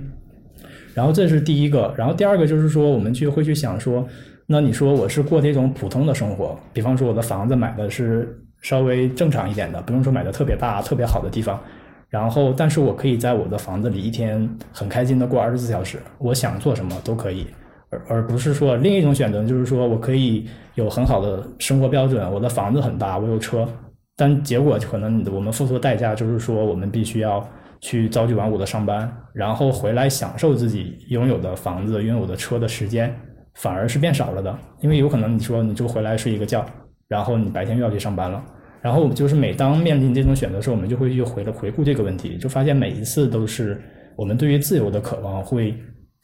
[0.93, 4.08] 然后这是第一个，然后第二个就是说我们去会去想说，
[4.46, 11.62] 那你说我是过这种普通的生活，比方说我的房子买的是稍微正常一点的，不用说买的特别大、特别好的地方，
[12.10, 17.46] 然后但是我可以在我的房子里一天很开心的过二十四小时，我想做什么都可以。
[17.89, 20.45] 而而不是说另一种选择，就是说我可以
[20.76, 23.67] 有很好的生活标准，我的房子很大，我有车，
[24.15, 27.47] 但结果可能我们付出的代价就是说，我们必须要
[27.80, 33.15] 去朝九晚五的上班，然后回来享受自己拥有的房子、拥有的车的时间，
[33.56, 34.58] 反而是变少了的。
[34.82, 36.65] 因为有可能你说你就回来睡一个觉，
[37.08, 38.43] 然后你白天又要去上班了，
[38.82, 43.82] 然后就是每当面临这种选择的时，候，我们就会去回了回顾这个问题，就发现每一次都是
[44.17, 45.73] 我们对于自由的渴望会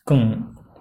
[0.04, 0.36] 更。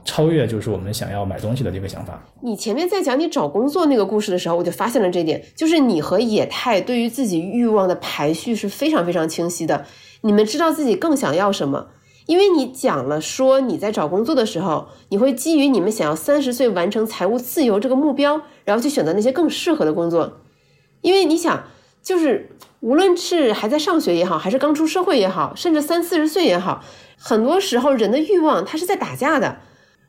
[0.04, 2.22] 超越就是我们想要买东西的这个想法。
[2.42, 9.84] 你前面在讲你找工作那个故事的时候，我就发现了这一点，就是你和野太对于自己欲望的排序是非常非常清晰的。
[10.22, 11.88] 你们知道自己更想要什么，
[12.26, 20.40] 因为你讲了说你在找工作的时候，你会基于你们想要三十岁完成财务自由这个目标，然后去选择那些更适合的工作。
[21.00, 21.64] 因为你想，
[22.02, 26.84] 就是无论是还在上学也好，还是刚出社会也好，甚至三四十岁也好，
[27.16, 29.58] 很多时候人的欲望它是在打架的。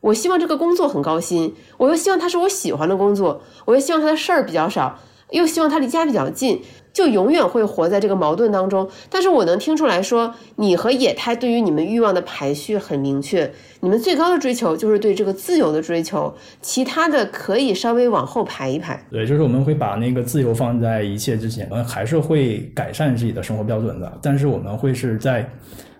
[0.03, 4.99] 我希望这个工作很高薪，我又希望它是我喜欢的工作，我又希望它的事儿比较少，
[5.31, 6.61] 又希望它离家比较近，
[6.91, 8.89] 就永远会活在这个矛盾当中。
[9.09, 19.01] 但是我能听出来说，你和野太对于你们欲望的排序很明确，你们最高的追求就是对这个自由的追求，其他的可以稍微往后排一排。
[19.09, 25.49] 对，就是我们会把那个自由放在一切之前，我们还是会改善自己的生活标准的，但是我们会是在。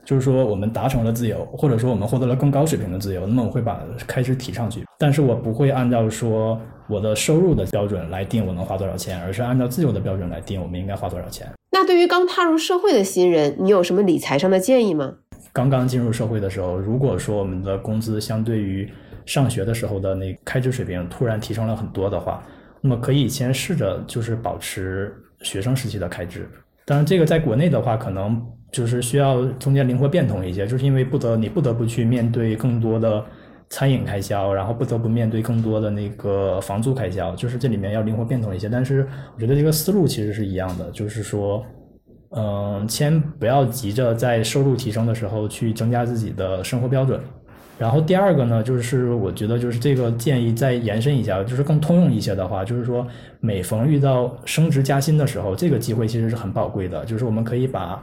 [0.06, 4.84] 就是说，我们达成了自由，或者说我们获得了更高水平的自由，那么我会把开支提上去。
[5.00, 11.48] 但是我不会按照说我的收入的标准来定我能花多少钱，而是按照自由的标准来定我们应该花多少钱。
[11.72, 15.16] 那对于刚踏入社会的新人，你有什么理财上的建议吗？
[15.52, 18.92] 刚刚进入社会的时候，如果说我们的工资相对于
[19.26, 22.44] 上学的时候的那开支水平突然提升了很多的话，
[22.82, 26.50] 那么可以先试着就是保持学生时期的开支。
[26.86, 28.42] 当然，这个在国内的话，可能。
[28.74, 33.24] 就是需要中间灵活变通一些，就是因为不得你不得不去面对更多的
[33.70, 38.68] 餐饮开销，然后不得不面对更多的那个房租开销，就是这里面要灵活变通一些。
[38.68, 41.64] 但是我觉得这个思路其实是一样的，就是说，
[42.36, 47.22] 嗯，先不要急着在收入提升的时候去增加自己的生活标准。
[47.80, 53.06] 然后第二个呢，就是我觉得就是这个建议再延伸一下，就是更通用一些的话，就是说
[53.40, 58.02] 每逢遇到升职加薪的时候，这个机会其实是很宝贵的，就是我们可以把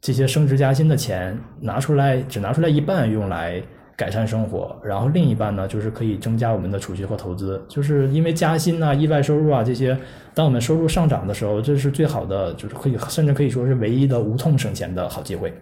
[0.00, 3.62] 这些升职加薪的钱拿出来，只拿出来一半用来
[3.94, 9.96] 改善生活，然后另一半呢，就是可以增加我们的储蓄和投资，就是因为加薪啊、意外收入啊这些，
[10.34, 15.52] 当我们收入上涨的时候，这是最好的，就是可以甚至可以说是唯一的无痛省钱的好机会。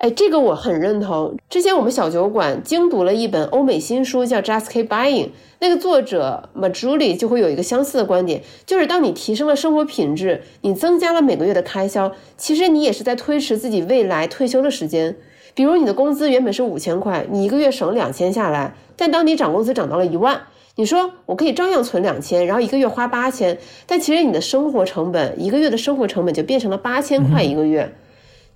[0.00, 1.36] 哎，这个我很认同。
[1.50, 5.24] 之前我们小酒馆精读了一本欧美新书，叫《Just Keep Buying》，
[5.58, 15.14] 那个作者 Majuli 就会有一个相似的观点，就是当你提升了生活品质，你增加了每个月的开销，其实你也是在推迟自己未来退休的时间。
[15.52, 20.40] 比如你的工资原本是五千块，你一个月省两千下来，但当你涨工资涨到了一万，
[20.76, 27.92] 你说我可以照样存两千，然后一个月花八千，但其实你的生活成本一个月的生活成本就变成了八千块一个月。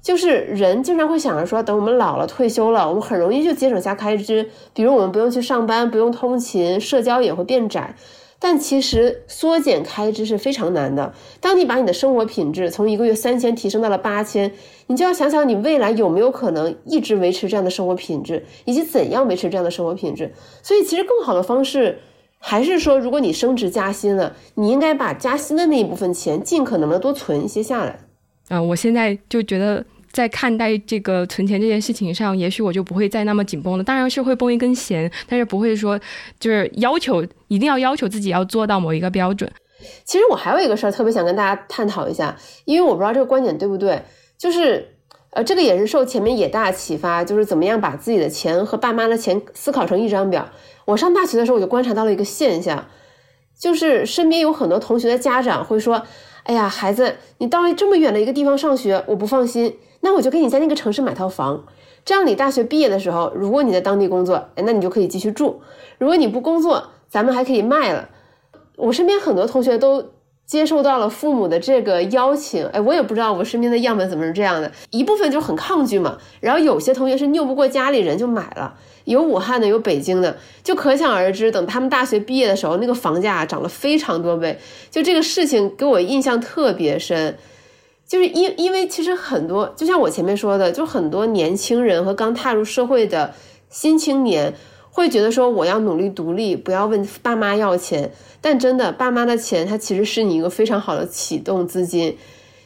[0.04, 7.96] 就是人经常会想着说，等我们老了退休了，我们很容易就节省下开支，比如我们不用去上班，不用通勤，社交也会变窄。
[8.38, 11.14] 但其实缩减开支是非常难的。
[11.40, 14.52] 当你把你的生活品质从一个月三千提升到了八千，
[14.88, 20.34] 你就要想想你未来有没有可能一直维持这样的生活品质，以及怎样维持这样的生活品质。
[20.62, 22.00] 所以其实更好的方式
[22.38, 28.00] 还是说，如果你升职加薪了，你应该把加薪的那一部分钱尽可能的多存一些下来。
[28.50, 29.82] 啊，我现在就觉得。
[30.14, 33.82] 在看待这个存钱这件事情上，也许我就不会再那么紧绷了。
[33.82, 35.98] 当然是会绷一根弦，但是不会说
[36.38, 39.50] 就是要求一定要要求自己要做到某一个标准。
[40.04, 44.00] 其实我还有一个事儿特别想跟大家探讨一下，因为我不知道这个观点对不对，
[44.38, 44.96] 就是
[45.30, 50.48] 呃，这个也是受前面野大启发，就是怎么样把自己的钱和爸妈的钱思考成一张表。
[50.84, 52.86] 我上大学的时候，我就观察到了一个现象，
[53.58, 56.00] 就是身边有很多同学的家长会说
[56.44, 61.64] ：“哎呀，孩子，你到了这么远的一个地方上学，我不放心。”那我就给你在那个城市买套房，
[62.04, 65.62] 这样你大学毕业的时候，如果你在当地工作，那你就可以继续住；
[65.96, 68.10] 如果你不工作，咱们还可以卖了。
[68.76, 70.10] 我身边很多同学都
[70.44, 78.74] 接受到了父母的这个邀请，哎，我也不知道我身边的样本怎么是这样的，一部分就很抗拒嘛，然后有些同学是拗不过家里人就买了，
[79.06, 84.58] 有武汉的，有北京的，就可想而知，等他们大学毕业的时候，那个房价涨了非常多倍，
[84.90, 87.38] 就这个事情给我印象特别深。
[88.06, 93.34] 就是因因为其实很多，就像我前面说的，就很多年轻人和刚踏入社会的
[93.70, 94.54] 新青年
[94.90, 98.12] 会觉得说，我要努力独立，不要问爸妈要钱。
[98.40, 102.16] 但真的，爸妈的钱，它其实是你一个非常好的启动资金。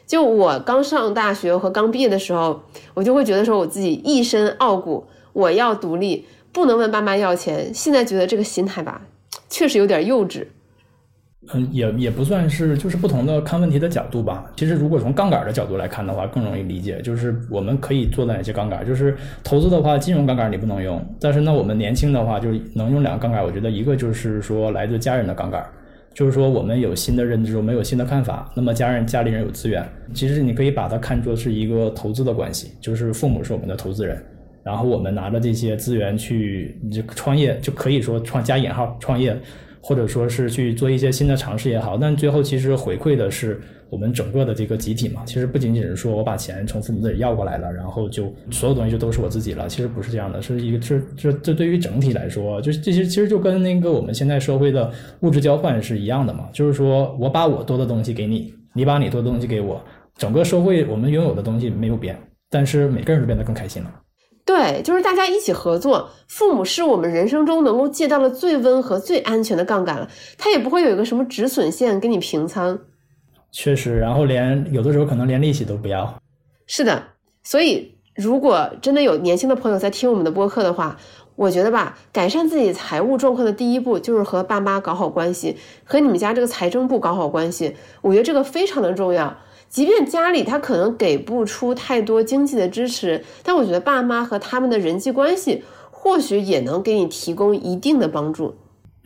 [0.07, 2.63] 就我刚上大学和刚毕业的时候，
[2.95, 7.73] 我就会觉得说，我自己一身傲骨，我要独立，不能问爸妈要钱。
[7.73, 9.03] 现在觉得这个心态吧，
[9.49, 10.49] 确实有点幼稚。
[11.55, 14.45] 嗯，也也不算是，就是不同的看问题的角度吧。
[14.55, 17.01] 其实，如果从杠杆的角度来看的话，更容易理解。
[17.01, 18.87] 就是我们可以做哪些杠杆？
[18.87, 21.03] 就是投资的话，金融杠杆你不能用。
[21.19, 23.43] 但是呢，我们年轻的话，就是能用两个杠杆。
[23.43, 25.65] 我觉得一个就是说来自家人的杠杆，
[26.13, 28.53] 就是说我们有新的认知，我们有新的看法。
[28.55, 29.83] 那么家人家里人有资源，
[30.13, 34.23] 其实你可以把它看作是一个投资的关系，就是父母是我们的投资人，
[34.63, 39.35] 然后我们拿着这些资源去就创业，就可以说创加引号创业。
[39.89, 43.59] 或者说是去做一些新的尝试也好，但最后其实回馈的是
[43.89, 45.23] 我们整个的这个集体嘛。
[45.25, 49.67] 其实不仅仅是说我把钱从父母这里要过来了，然后就所有东西就都是我自己了。
[49.67, 56.51] 其实不是这样的，是一个这这这对于整体来说，就是这些其实就跟那个我们现在社会的物质交换是一样的嘛。
[56.53, 59.83] 就是说我把我多的东西给你，你把你多的东西给我，
[60.19, 62.15] 整个社会我们拥有的东西没有变，
[62.51, 63.91] 但是每个人都变得更开心了。
[64.49, 66.09] 对，就是大家一起合作。
[66.27, 72.79] 父母是我们人生中能够借到的最温和、最安全的杠杆了，他也不会有一个什么止损线给你平仓。
[73.53, 76.19] 确实，然后连有的时候可能连利息都不要。
[76.67, 77.03] 是的，
[77.43, 80.97] 所以如果真的有年轻的朋友在听我们的播客的话，
[81.37, 87.77] 我觉得吧，改善自己财务状况的第一步就是和爸妈搞好关系，和你们家这个财政部搞好关系。
[88.01, 89.37] 我觉得这个非常的重要。
[89.69, 98.55] 即便家里他可能给不出太多经济的支持，但我觉得爸妈和他们的人际关系或许也能给你提供一定的帮助。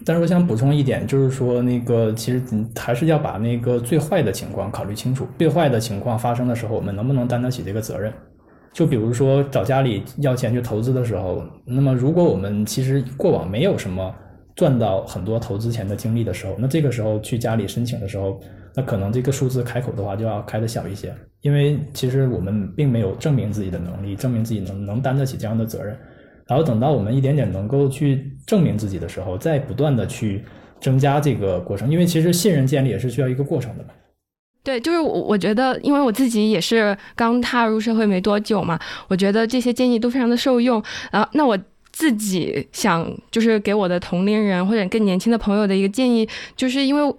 [0.05, 2.41] 但是我想补充一点，就是说那个其实
[2.77, 5.27] 还是要把那个最坏的情况考虑清楚。
[5.39, 8.13] 最坏的情况发生的时候，我们能不能担得起这个责任？
[8.73, 14.15] 就比如说找家里要钱去投资的时候，那么如果我们其实过往没有什么
[14.55, 18.39] 赚到很多投资钱的经历的时候，那这个时候去家里申请的时候。
[18.75, 25.97] 那可能这个数字开口的话就要开的小一些，因为其实我们并没有证明自己的能力，证明自己能能担得起这样的责任。
[26.49, 30.45] 然后等到我们一点点能够去证明自己的时候，再不断的去
[30.81, 33.91] 增加这个过程，因为其实信任建立也是需要一个过程的嘛。
[34.65, 40.83] 对，就是我我觉得，因为我自己也是刚踏入社会没多久嘛，我觉得这些建议都非常的受用。
[41.11, 41.59] 然后，那我
[41.93, 47.15] 自己想就是给我的同龄人或者更年轻的朋友的一个建议，就是因为。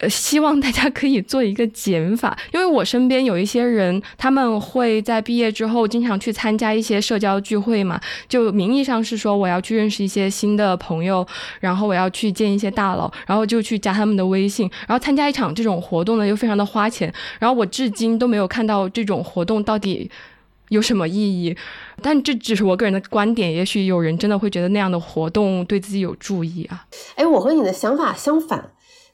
[0.00, 11.26] 呃，希望大家可以做一个减法，因为我身边有一些人，他们会在毕业之后经常去参加一些社交聚会嘛，就名义上是说我要去认识一些新的朋友，
[11.60, 20.10] 然后我要去见一些大佬，然后就去加他们的微信，然后参加一场这种活动呢，又非常的花钱，然后我至今都没有看到这种活动到底
[20.70, 21.54] 有什么意义，
[22.00, 26.86] 但这只是我个人的观点，也许有人真的会觉得那样的活动对自己有助益啊。
[27.16, 28.70] 哎，我和你的想法相反。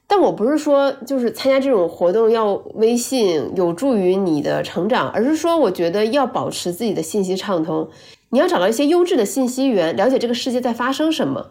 [0.09, 7.89] 但我不是说就是参加这种活动要微信有助于你的成长，而是说我觉得要保持自己的信息畅通，
[8.29, 11.47] 你要找到一些优质的信息源，了解这个世界在发生什么。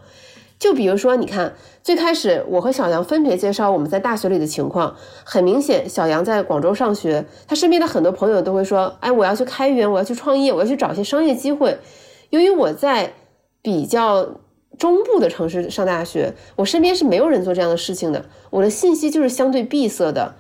[0.59, 11.79] 就比如说，你看最开始我和小杨分别介绍我们在大学里的情况，很明显，小杨在广州上学，他身边的很多朋友都会说，哎，我要去开源，我要去创业，我要去找一些商业机会。
[12.31, 13.13] 由于我在
[13.61, 14.41] 比较。
[14.79, 18.25] 中部的城市上大学，我身边是没有人做这样的事情的。
[18.51, 20.35] 我的信息就是相对闭塞的。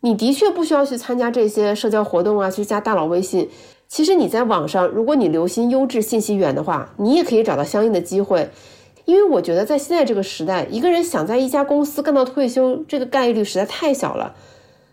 [0.00, 3.48] 你的确不需要去参加这些社交活动啊，去加大佬微信。
[3.88, 8.50] 其实你在网上，如果你留心优质信息源的话，你也可以找到相应的机会。
[9.04, 14.34] 因为我觉得在现在这个时代，一个人想在一家公司干到退休，这个概率实在太小了。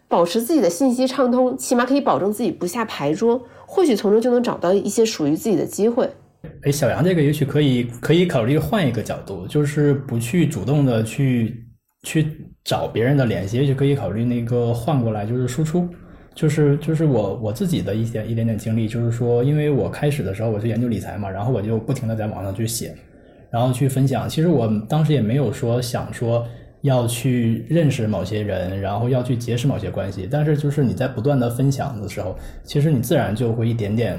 [0.07, 6.11] 保持自己的信息畅通，起码可以保证自己不下牌桌，或许从中就能找到一些属于自己的机会。
[6.63, 11.65] 哎，小杨，这个也许可以可以考虑换一个角度，就是不去主动的去
[12.03, 12.27] 去
[12.63, 15.87] 找别人的联系，也许可以考虑那个换过来，就是输出，
[16.35, 22.95] 就是就是我我自己的一些一点点经历，就是说，因为我开始的时候我是研究理财嘛，然后我就不停的在网上去写，
[23.49, 24.27] 然后去分享。
[24.27, 26.45] 其实我当时也没有说想说
[26.81, 34.17] 要去认识某些人，然后要去结识某些关系，但是就是你在不断的分享的时候，其实你自然就会一点点。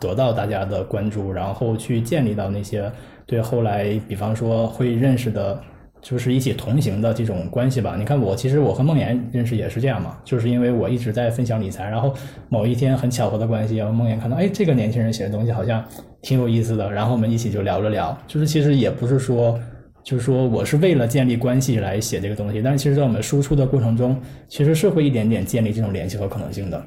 [0.00, 2.90] 得到大家的关注，然后去建立到那些
[3.26, 5.60] 对后来，比方说会认识的，
[6.00, 7.96] 就是一起同行的这种关系吧。
[7.98, 12.14] 你看我，其实我和梦妍认识也是这样嘛，就是因为我一直在分享理财，然后
[12.48, 15.84] 某一天很巧合的关系，然后梦妍看到，哎，这个年轻人写的东西好像
[16.22, 18.16] 挺有意思的，然后我们一起就聊了聊。
[18.26, 19.58] 就是其实也不是说，
[20.04, 26.82] 就是说我是为了建立关系来写这个东西，但是其实在我们输出的过程中，其实是会一点点建立这种联系和可能性的。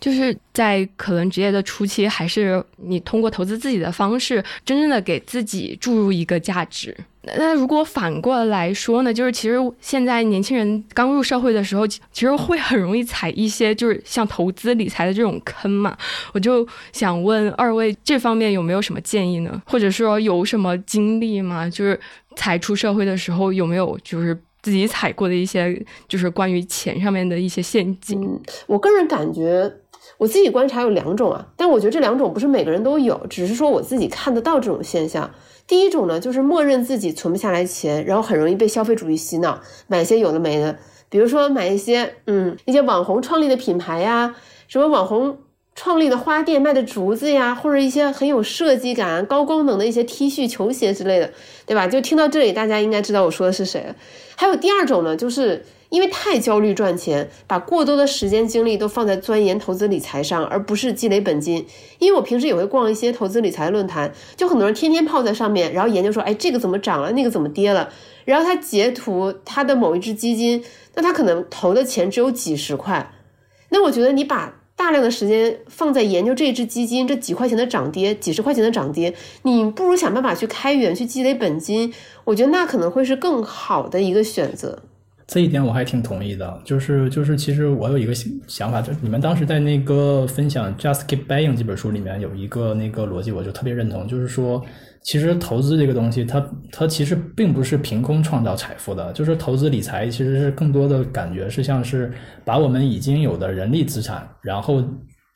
[0.00, 6.96] 就是在可能职业的初期，还是你通过投资自己的方式，真正的给自己注入一个价值。
[7.36, 9.12] 那如果反过来说呢？
[9.12, 15.94] 就是其实现在年轻人刚入社会的时候，其实会很容易踩一些就是像投资理财的这种坑嘛。
[16.32, 19.62] 我就想问二位，这方面有没有什么建议呢？
[19.66, 21.68] 或者说有什么经历吗？
[21.68, 22.00] 就是
[22.36, 25.78] 才出社会的时候有没有就是自己踩过的一些
[26.08, 28.40] 就是关于钱上面的一些陷阱？
[28.66, 29.70] 我个人感觉。
[30.20, 35.30] 我自己观察有两种啊，但我觉得这两种不是每个人都有，只是说我自己看得到这种现象。
[35.66, 40.76] 第一种呢，就是默认自己存不下来钱，然后很容易被消费主义洗脑，买一些有的没的，
[41.08, 44.34] 比如说买一些嗯一些网红创立的品牌呀，
[44.68, 45.38] 什么网红
[45.74, 51.32] 创立的花店卖的竹子呀，或者一些很有设计感、高功能的一些 T 恤、球鞋之类的，
[51.64, 51.88] 对吧？
[51.88, 53.96] 就听到这里，大家应该知道我说的是谁了。
[54.36, 55.64] 还有第二种呢，就是。
[55.90, 61.66] 因为太焦虑赚钱，把过多的时间精力都放在钻研投资理财上，而不是积累本金。
[61.98, 67.90] 因为我平时也会逛一些投资理财论坛，就很多人天天泡在上面，然后研究说，哎，这个怎么涨了，那个怎么跌了。
[68.24, 70.62] 然后他截图他的某一只基金，
[70.94, 73.12] 那他可能投的钱只有几十块。
[73.70, 79.12] 那我觉得你把大量的时间放在研究这只基金这几块钱的涨跌，几十块钱的涨跌，
[79.42, 81.92] 你不如想办法去开源去积累本金。
[82.24, 84.84] 我觉得那可能会是更好的一个选择。
[85.30, 88.12] 这一点我还挺同意的，就是就是，其实我有一个
[88.48, 94.60] 想法，就你们当时在那个分享《Just Keep Buying》这本书里面有一个那个逻辑，我就特别认同，就是说，
[95.04, 102.12] 其实投资这个东西，它它其实并不是凭空创造财富的，就是投资理财其实是更多的感觉是像是
[102.44, 104.82] 把我们已经有的人力资产，然后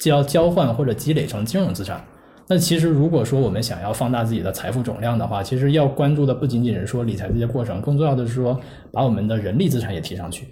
[0.00, 2.04] 就要交换或者积累成金融资产。
[2.46, 8.60] 那其实，如果说我们想要放大自己的财富总量的话，其实要关注的不仅仅是说理财这些过程，更重要的是说
[8.92, 10.48] 把我们的人力资产也提上去。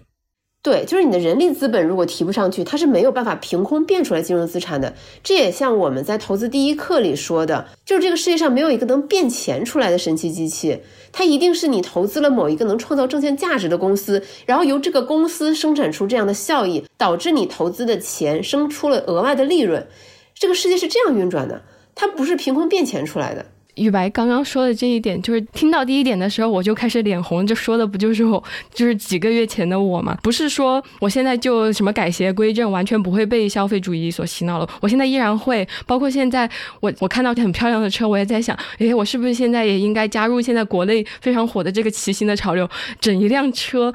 [0.62, 4.94] 对，就是你的人力资本如果提不上去，它是没有办法凭空变出来金融资产的。
[5.22, 10.80] 这也像我们在投资第一课里说的，就是这个世界上没有一个能变钱出来的神奇机器，
[11.10, 19.86] 它一定是你投资了某一个能创造正现价值的公司，然后由这个公司生产出这样的效益，导致你投资的钱生出了额外的利润。
[20.32, 21.60] 这个世界是这样运转的。
[21.94, 23.46] 它不是凭空变钱出来的。
[23.74, 28.42] 雨白刚刚说的这一点，就是听到第一点的时候，我就开始脸红，就说的不就是我，
[28.74, 30.16] 就是几个月前的我吗？
[30.22, 34.68] 不是说我现在就什么改邪归正，完全不会被消费主义所洗脑了。
[34.80, 36.48] 我现在依然会，包括现在
[36.80, 42.68] 我我看到很漂亮的车，我也在想，诶，我是不是现在也应该加入现在国内非常火的这个骑行的潮流，
[43.00, 43.92] 整一辆车？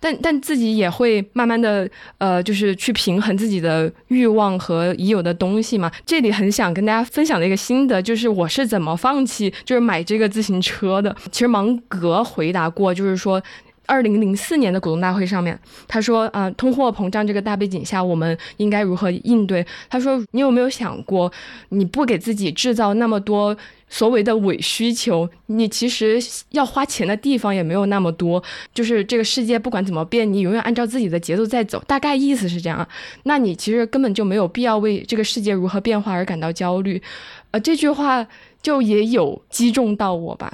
[0.00, 5.90] 但但自己也会慢慢的呃，就是去平衡自己的欲望和已有的东西嘛。
[6.06, 11.14] 这里很想跟大家分享的一个心得，就是我是怎么放弃就是买这个自行车的。
[11.30, 13.42] 其实芒格回答过，就是说。
[13.86, 15.58] 二零零四年的股东大会上面，
[15.88, 21.32] 他说：“啊，通货膨胀这个大背景下，我们应该如何应对？”他说：“你有没有想过，
[21.70, 23.56] 你不给自己制造那么多
[23.88, 28.40] 所谓的伪需求，你其实要花钱的地方也没有那么多。
[28.72, 31.82] 就是这个世界不管怎么变，你永远按照自己的节奏在走。
[31.88, 32.86] 大概意思是这样。
[33.24, 37.02] 那你其实根本就没有必要为这个世界如何变化而感到焦虑。”
[37.50, 38.24] 呃，这句话。
[38.62, 40.52] 就也有击中到我吧。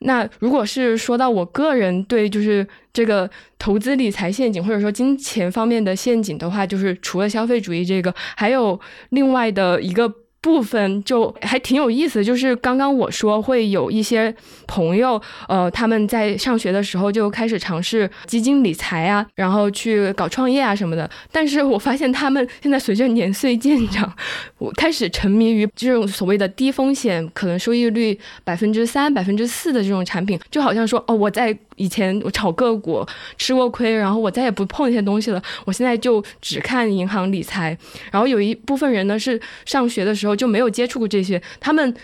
[0.00, 3.28] 那如果是说到我个人对就是这个
[3.58, 8.78] 投资理财陷阱或者说金钱方面的陷阱的话，就是除了消费主义这个，还有
[9.10, 10.12] 另外的一个。
[10.42, 14.34] 部分就还挺有意思，就是刚刚我说会有一些
[14.66, 21.08] 朋友，呃，他们在上学的时候就开始尝试基金理财啊，然后去搞创业啊什么的。
[21.30, 24.10] 但是我发现他们现在随着年岁渐长，
[24.58, 31.56] 我开始沉迷于这种所谓的低风险、可能收益率百分之三、百分之四的这种产品，就好像说哦，我在。
[31.76, 33.02] 以前我炒个股
[33.38, 35.42] 吃过亏，然后我再也不碰那些东西了。
[35.64, 37.74] 我现在就只看银行理财。
[38.12, 41.94] 然后有一部分人呢是上学的时候就没有接触过这些，他们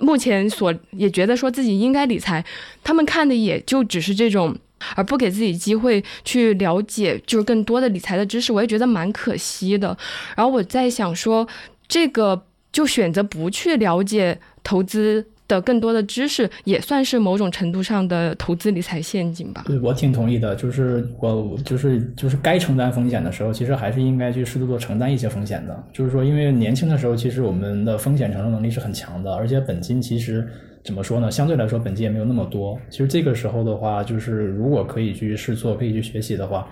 [0.00, 2.44] 目前所也觉得说自己应该理财，
[2.82, 4.56] 他们看的也就只是这种，
[4.96, 9.96] 而不给自己机会去了解就是更多的理财的知识，我也觉得蛮可惜的。
[10.36, 11.46] 然后我在想说，
[11.88, 15.26] 这个就选择不去了解投资。
[15.50, 19.64] 的更多的知识也算是某种程度上的投资理财陷阱吧。
[19.66, 20.54] 对，我挺同意的。
[20.54, 25.84] 就是我就是就是该承担风险的时候，其实还是应该去适度的承担一些风险的。
[25.92, 30.46] 就是说，因为年轻的时候，其实我们的风险承受能力是很强的，而且本金其实
[30.84, 31.28] 怎么说呢？
[31.30, 32.78] 相对来说，本金也没有那么多。
[32.88, 36.68] 其实这个时候的话，就是如果可以去试错，可以去学习的话。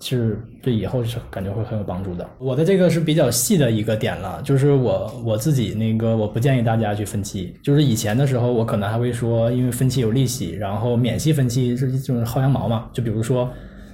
[0.00, 2.26] 是对以后是感觉会很有帮助的。
[2.38, 7.54] 我的这个是比较细的一个点了，就是我我自己那个我不建议大家去分期。
[7.62, 12.88] 就是以前的时候，我可能还会说，因为分期有利息，然后免息分期是就是薅羊毛嘛。
[12.92, 13.50] 就比如说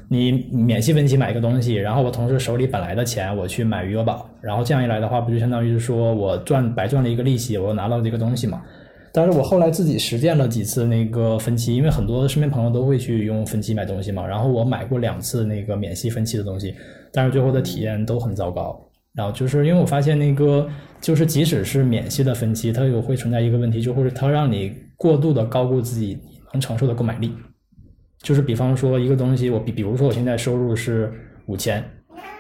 [0.08, 8.62] 你免息分期买一个东西，然后我同时手里本来的钱我去买余额宝，然后这样一来的话，不就相当于是说我赚白赚了一个利息，我拿到了这个东西嘛。
[9.16, 14.26] 但是我后来自己实践了几次那个分期，因为很多身边朋友都会去用分期买东西嘛。
[14.26, 16.74] 然后我买过两次那个免息分期的东西，
[17.10, 18.78] 但是最后的体验都很糟糕。
[19.14, 20.68] 然后就是因为我发现那个，
[21.00, 26.18] 就是即使是免息的分期，它有会存在一个问题，就或者它让你过度的高估自己
[26.52, 27.32] 能承受的购买力。
[28.18, 31.10] 就是比方说一个东西，我比比如说我现在收入是
[31.46, 31.82] 五千。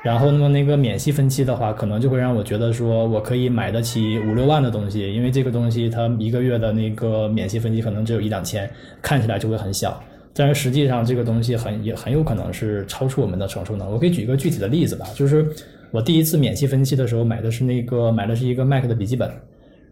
[0.02, 8.70] 然后，那么那个免息分期的话，可能就会让我觉得说，我可以买得起五六万的东西，因为这个东西它一个月的那个免息分期可能只有一两千，
[9.02, 10.00] 看起来就会很小。
[10.32, 13.92] 但是实际上，这个东西很也很有可能是超出我们的承受能力。
[13.92, 15.44] 我可以举一个具体的例子吧，就是
[15.90, 19.28] 我第一次免息分期的时候买的是那个买的是一个 Mac 的笔记本，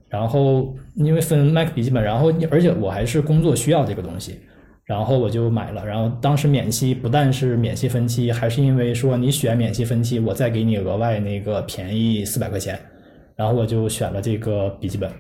[0.09, 4.39] 然后因为分 Mac 笔记本，然后而且我还是工作需要这个东西。
[4.87, 12.79] 然后我就买了，然后当时免息不但是免息分期，还是因为说你选免息分期，我再给你额外那个便宜四百块钱，
[13.35, 15.11] 然后我就选了这个笔记本。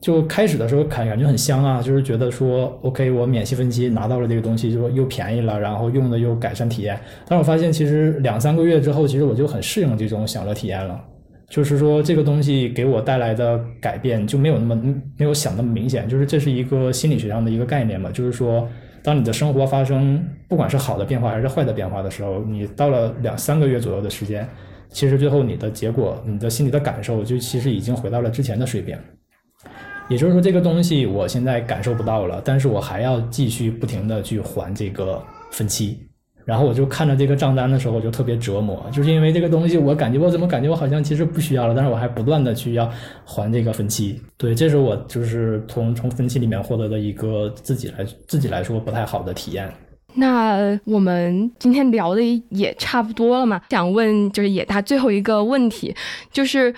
[0.00, 6.96] 就开始的时候感感觉很香啊，就是觉得说 OK，我免息分期拿到了这个东西，就又便宜了，然后用的又改善体验。
[7.26, 11.00] 但是我发现其实两三个月之后，其实我就很适应这种享乐体验了，
[11.48, 14.76] 就是说这个东西给我带来的改变就没有那么
[15.16, 18.68] 没有想那么明显，就是这是一个心理学上的一个概念嘛，就是说。
[19.02, 24.48] 当你的生活发生不管是好的变化还是坏的变化的时候，你到了两三个月左右的时间，
[24.90, 28.96] 其实最后你的结果、你的心里的感受就其实已经回到了之前的水平。
[30.08, 36.07] 也就是说，这个东西我现在感受不到了，但是我还要继续不停的去还这个分期。
[36.48, 42.90] 然后我就看着这个账单的时候，我就特别折磨，就是因为这个东西，我感觉我怎么感觉我好像其实不需要了，但是我还不断的去要
[43.22, 44.18] 还这个分期。
[44.38, 49.70] 对，这是我就是从从分期里面获得的一个自己来自己来说不太好的体验。
[50.14, 53.60] 那我们今天聊的也差不多了嘛？
[53.68, 55.94] 想问就是野大最后一个问题，
[56.32, 56.74] 就是。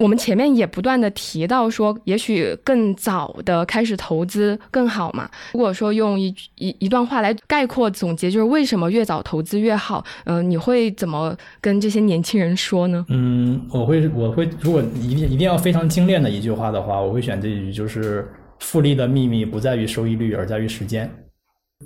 [0.00, 5.28] 我们前面也不断的提到说，也许更早的开始投资更好嘛。
[5.52, 10.02] 如果说用一一一段话来概括总结，就是为什么越早投资越好？
[10.24, 13.04] 嗯，你会怎么跟这些年轻人说呢？
[13.10, 18.26] 嗯，我会我会，如果一定一定要非常精炼的一句话的话，我会选这一句，就是
[18.60, 21.10] 复利的秘密不在于收益率，而在于时间。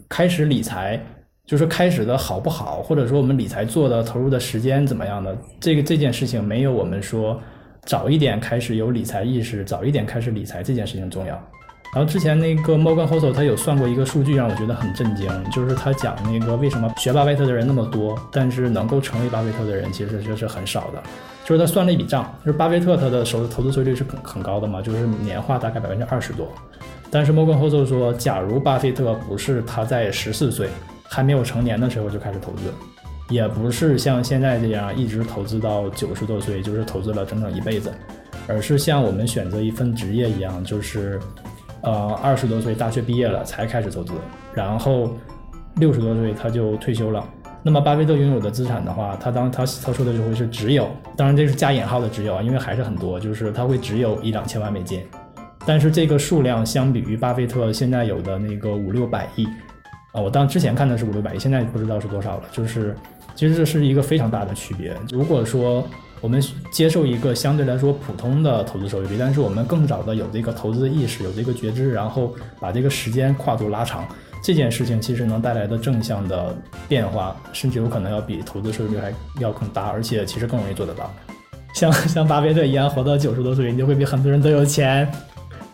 [0.08, 1.04] 开始理财
[1.46, 7.40] 就是开始的好不好，或者说我们理财做的投入的时间怎么样的，这个这件事情没有我们说
[7.84, 11.34] 早一点开始有理财意识，早一点开始理财这件事情重要。
[11.94, 21.00] 然后之前那个 Morgan Housel 他有算过一个数据，让我觉得很震惊，就是他讲那个为什么学巴菲特的人那么多，但是能够成为巴菲特的人其实就是很少的。
[21.44, 26.48] 就是他算了一笔账，就是巴菲特他的手投资收益率是很很高的嘛，就是年化大概百分之二十多。
[27.10, 30.68] 但是 Morgan Housel 说，假如巴菲特不是他在十四岁
[31.04, 32.72] 还没有成年的时候就开始投资，
[33.28, 37.92] 也不是像现在这样一直投资到九十多岁，就是投资了整整一辈子，
[38.46, 41.20] 而是像我们选择一份职业一样，就是。
[41.86, 44.14] 呃，二十多岁大学毕业了才开始投资，
[44.54, 45.14] 然后
[45.76, 47.22] 六十多岁他就退休了。
[47.62, 55.04] 那么巴菲特拥有的资产的话，他当他他说的就会是只有，当然这是加引号的只有啊，因为还是很多，就是他会只有一两千万美金。
[55.66, 59.46] 但是这个数量相比于巴菲特现在有的那个五六百亿
[60.14, 62.44] 啊，我当之前看的是五六百亿，现在不知道是多少了。
[62.52, 62.96] 就是
[63.34, 64.96] 其实这是一个非常大的区别。
[65.10, 65.84] 如果说
[66.20, 66.40] 我们
[66.70, 74.06] 接受一个相对来说普通的投资收益率，但是我们更早的有这个投资意识，有这个觉知，然后把这个时间跨度拉长，
[74.40, 76.56] 这件事情其实能带来的正向的
[76.88, 81.12] 变化，甚至有可能要比投资收益率还要更大，而且其实更容易做得到。
[81.74, 85.10] 像像巴菲特一样活到九十多岁，你就会比很多人都有钱。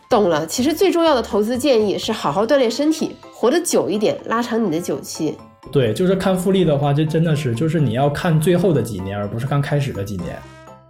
[0.09, 5.35] 懂了，其实最重要的投资建议是好好锻炼身体，活得久一点，拉长你的久期。
[5.73, 10.39] 对，就是看复利的话，这真的是，就是你要看最后的几年，而不是看开始的几年。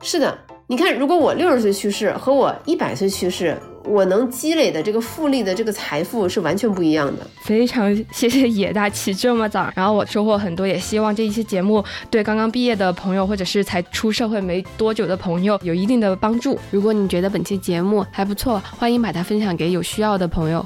[0.02, 0.36] 是的，
[0.66, 3.56] 你看，如果我六十岁去世和我一百岁去世。
[3.82, 7.26] 我能积累的这个复利的这个财富是完全不一样的。
[7.40, 16.58] 非常谢谢野大起这么早，然后我收获很多，也希望这一期节目对刚刚毕业的朋友或者是才出社会没多久的朋友有一定的帮助。
[16.70, 20.64] 如果你觉得本期节目还不错，欢迎把它分享给有需要的朋友。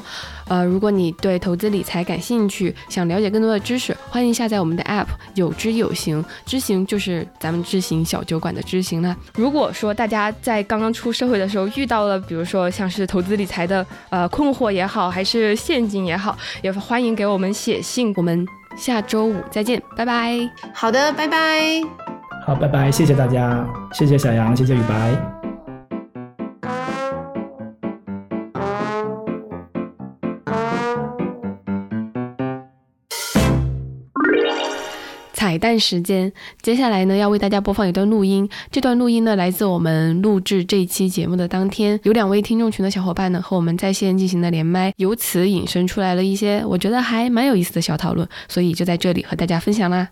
[0.49, 9.17] 呃，如果你对投资理财感兴趣，想了解更多的知识，欢迎下载我们的 App，有知有行，知行就是咱们知行小酒馆的知行了。
[9.35, 18.13] 如果说大家在刚刚出社会的时候遇到了，比如说像是投资理财的呃困惑也好，还是陷阱也好，也欢迎给我们写信。
[18.17, 20.39] 我们下周五再见，拜拜。
[20.73, 21.81] 好的，拜拜。
[22.47, 25.44] 好，拜拜，谢谢大家，谢谢小杨，谢谢雨白。
[35.55, 36.33] 彩蛋时间，
[36.63, 38.51] 接下来呢要为大家播放一段录音。
[38.73, 50.09] 这段录音呢来自我们录制这期节目的当天，有两位听众群的小伙伴呢和我们在线进行了连麦，由此引申出来了一些我觉得还蛮有意思的小讨论，所以就在这里和大家分享啦。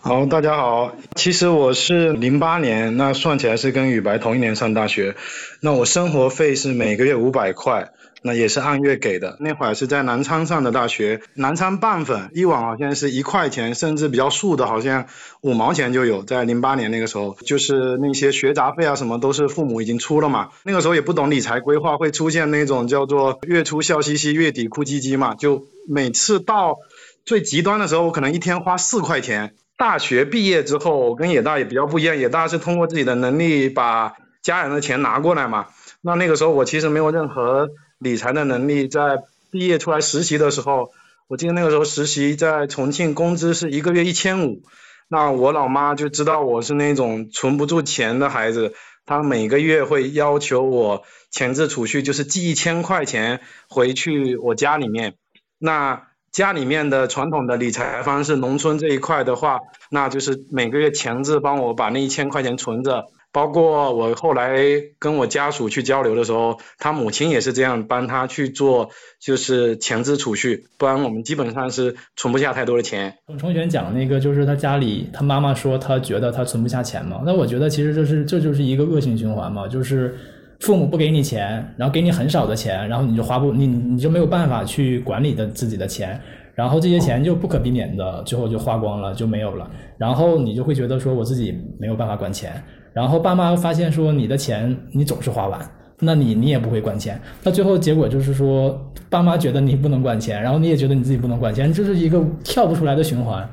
[0.00, 5.14] 好，大家好，其实我是零八年，那算起来是跟雨白同一年上大学，
[5.60, 7.90] 那我生活费是每个月五百块。
[8.26, 15.06] 那也是按月给的，那会儿是在南昌上的大学，南昌拌粉一碗好像是一块钱，甚至比较素的，好像
[15.42, 16.24] 五毛钱就有。
[16.24, 20.48] 在零八年那个时候，就是那些学杂费啊什么都是父母已经出了嘛。
[20.64, 25.36] 那个时候也不懂理财规划，会出现那种叫做月初笑嘻嘻，月底哭唧唧嘛。
[25.36, 26.78] 就每次到
[27.24, 29.54] 最极端的时候，我可能一天花四块钱。
[29.78, 35.66] 大学毕业之后，我跟野大也比较不一样，野大是通过自己的能力把家人的钱拿过来嘛。
[36.02, 37.68] 那那个时候我其实没有任何。
[37.98, 40.90] 理财的能力，在毕业出来实习的时候，
[41.28, 44.62] 我记得那个时候实习在重庆，工资是一个月一千五。
[45.08, 48.74] 那我老妈就知道我是那种存不住钱的孩子，
[49.06, 55.14] 她每个月会要求我前置储蓄，就是寄一千块钱回去我家里面。
[55.58, 63.06] 那家里面的传统的理财方式，农村这一块的话，那就是每个月强制帮我把那一千块钱存着。
[63.36, 64.56] 包括我后来
[64.98, 68.88] 跟我家属去交流的时候，他母亲也是这样帮他去做，
[69.20, 73.12] 就是前置储蓄，不然我们基本上是存不下太多的钱。
[73.38, 80.16] 程璇讲那个，就是他家里他妈妈说他觉得他存不下钱嘛，那我觉得其实这是这就是一个恶性循环嘛，就是
[80.60, 86.18] 父母不给你钱，然后给你很少的钱，然后你就花不你你就没有办法去管理的自己的钱，
[86.54, 92.64] 然后这些钱就不可避免的最后就花光了就没有了，然后你就会觉得说我自己没有办法管钱。
[92.96, 95.60] 然后爸妈发现说你的钱你总是花完，
[95.98, 103.46] 那你你也不会管钱，那最后结果就是说爸妈觉得你不能管钱，然后你也觉得你自己不能管钱，这是一个跳不出来的循环。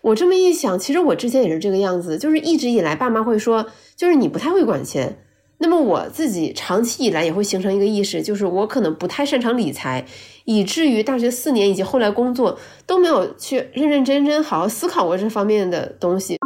[0.00, 3.64] 我这么一想，其实我之前也是这个样子，就是一直以来爸妈会说，
[3.94, 5.16] 就是你不太会管钱。
[5.58, 10.04] 那么我自己长期以来也会形成一个意识，就是我可能不太擅长理财，
[10.44, 16.36] 以至于大学四年以及后来工作都没有去认认真真好好思考过这方面的东西。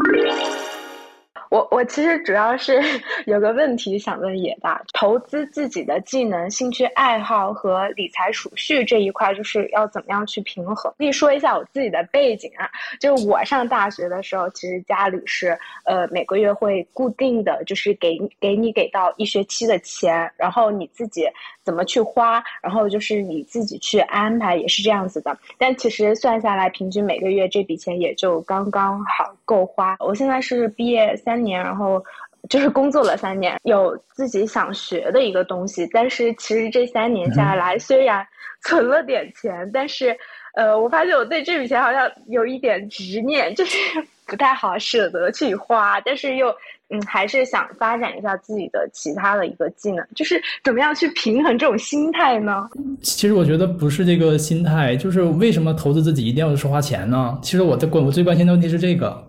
[1.57, 2.83] 我我其实主要是
[3.25, 10.93] 有个问题想问野大，投资自己的技能、兴趣爱好和理财储蓄这一块，就是要怎么样去平衡？
[10.99, 12.69] 可以说一下我自己的背景啊，
[13.01, 21.27] 就是我上大学的时候，其实家里是呃每个月会固定的就是给给你给到一学期的钱，然后你自己
[21.65, 25.35] 怎么去花，然后就是你自己去安排，也是这样子的。
[25.57, 29.97] 但其实算下来，平均每个月这笔钱也就刚刚好够花。
[30.01, 31.46] 我现在是毕业三。
[31.47, 32.03] 三年，然后
[32.49, 35.89] 就是工作了三年，有自己想学的一个东西。
[35.93, 38.27] 但是其实这三年下来，虽然
[38.65, 40.17] 存了点钱，但是
[40.57, 43.79] 呃，我发现我对这笔钱好像有一点执念，就是
[44.27, 46.01] 不太好舍得去花。
[46.01, 46.49] 但是又
[46.89, 52.69] 嗯，还是想发展一下自己的其他的一个技能，就是怎么样去平衡这种心态呢？
[53.03, 57.39] 其实我觉得不是这个心态，就是为什么投资自己一定要是花钱呢？
[57.41, 59.23] 其实我的关我最关心的问题是这个。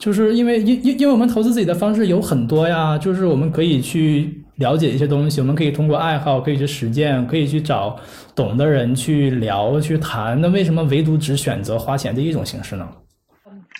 [0.00, 8.00] 就是因为因因因为我们投资自己的方式有很多呀，就是我们可以去了解一些东西，我们可以通过爱好，可以去实践，可以去找
[8.34, 10.40] 懂的人去聊去谈。
[10.40, 12.88] 那为什么唯独只选择花钱的一种形式呢？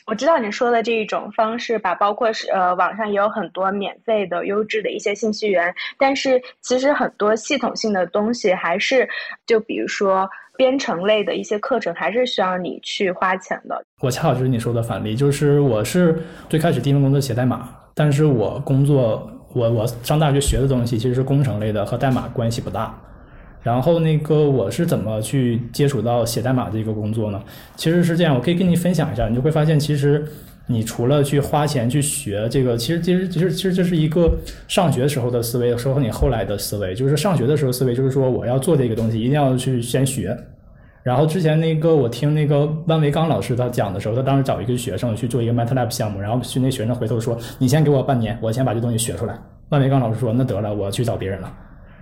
[0.06, 9.08] 我知道你说的这一种方式吧，包括是呃网上也有很多免费的优质的一些信息源，但是其实很多系统性的东西还是
[9.46, 10.28] 就比如说。
[10.60, 13.82] 编程类的一些课程还是需要你去花钱的。
[14.02, 22.94] 我恰好就是你说的反例，就是我是最开始第一份工作写代码，但是我工作我我上大学学的东西其实是工程类的，和代码关系不大。
[23.62, 27.42] 然后那个我是怎么去接触到写代码这个工作呢？
[27.76, 30.22] 其实是这样，我可以跟你分享一下，你就会发现其实。
[30.70, 34.30] 你除了去花钱去学这个，其实其实其实其实这是一个
[34.68, 40.36] 上学时候的思维，说和你后来的思维，就是上学的时候思维就是说我要做这个东西，一定要去先学。
[41.02, 49.36] 然后之前那个我听那个万维刚老师他讲的时候，他当时找一个学生去做一个 MATLAB 项目，然后去那学生回头说：“你先给我半年，我先把这东西学出来。”
[49.70, 51.52] 万维刚老师说：“那得了，我去找别人了。”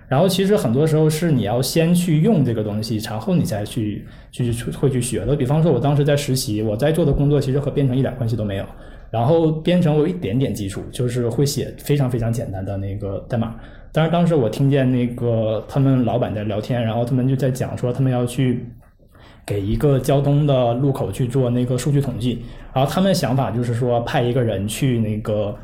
[0.09, 5.35] 然后其实很多时候是你要先去用这个东西，然后你再去去会去学的。
[5.35, 8.65] 比方说，我当时在实习，我在做的工作其实和编程一点关系都没有。
[9.11, 13.55] 然后编程我有一点点基础，就是会写非常非常简单的那个代码。
[13.91, 18.65] 但是当时我听见那个他们老板在聊天，然后他们就在讲说他们要去
[19.45, 22.43] 给一个交通的路口去做那个数据统计，
[22.73, 25.55] 然后他们想法就是说派一个人去那个。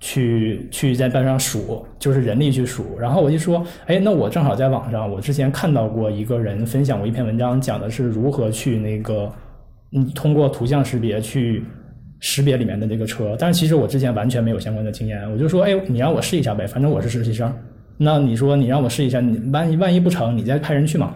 [0.00, 2.98] 去去在班上数，就是人力去数。
[2.98, 9.32] 然后我就说，哎，那我正好在网上，我之前看到过一个人分享过一篇文章，讲的是如何去那个，
[9.92, 11.64] 嗯，通过图像识别去
[12.20, 13.36] 识别里面的那个车。
[13.38, 17.52] 但是其实我之前完全没有相关的经验，我就说，哎，你让我试一下呗，反正我是实习生。
[17.96, 21.14] 那你说你让我试一下，你万一万一不成，你再派人去嘛。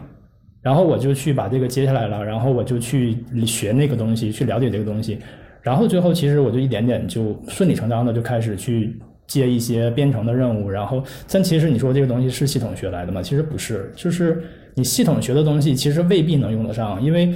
[0.61, 3.17] 然后我就去把这个接下来了，然后我就去
[3.47, 5.19] 学那个东西，去了解这个东西。
[5.63, 10.69] 然后最后，其实我就一点点就顺理成章的就开始去接一些编程的任务。
[10.69, 13.23] 然后，但其实你说这个东西是系统学来的吗？
[13.23, 14.43] 其实不是，就是
[14.75, 17.01] 你系统学的东西，其实未必能用得上。
[17.01, 17.33] 因为，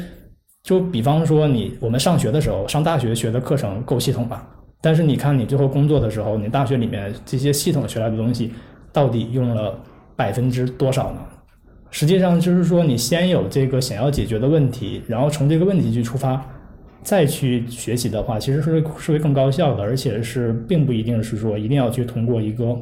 [0.65, 4.45] 就比方说你我们上学的时候，上大学学的课程够系统吧？
[4.81, 8.53] 但是你看你最后工作的时候，你大学里面这些系统学来的东西，
[8.93, 9.79] 到底用了
[10.17, 11.21] 百分之多少呢？
[11.93, 16.45] 实际上就是说，你先有这个想要解决的问题，然后从这个问题去出发。
[17.07, 22.77] 再去学习的话，其实是是会更高效的，而且是并不一定是说一定要去通过一个，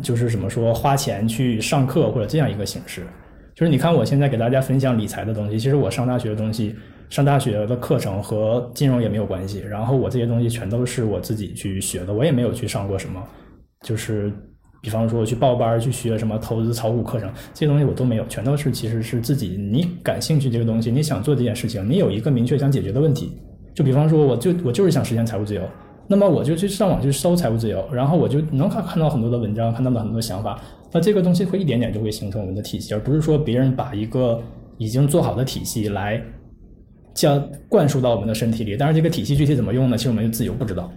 [0.00, 3.02] 就是怎么说花钱去上课或者这样一个形式。
[3.52, 6.76] 就是你看我现在给大家分享理财的东西，其实我上大学的东西，
[7.08, 9.58] 上大学的课程和金融也没有关系。
[9.68, 13.20] 然后我这些东西全都是我自己去学的，我也没有去上过什么，
[13.82, 14.32] 就是。
[14.82, 23.32] 比方说去报班去学什么投资炒股课程，这些东西我都没有，全都是其实是自己你感兴趣这个东西，你想做这件事情，你有一个明确想解决的问题。
[23.74, 25.62] 就比方说，我就我就是想实现财务自由，
[26.06, 30.60] 那么我就去上网去搜财务自由，然后我就能看看到很多的文章，看到了很多想法，
[30.92, 34.42] 那这个东西会一点点就会形成我们的体系，而不是说别人把一个
[34.76, 36.20] 已经做好的体系来
[37.14, 38.76] 将灌输到我们的身体里。
[38.76, 39.96] 但是这个体系具体怎么用呢？
[39.96, 40.90] 其实我们就自由不知道。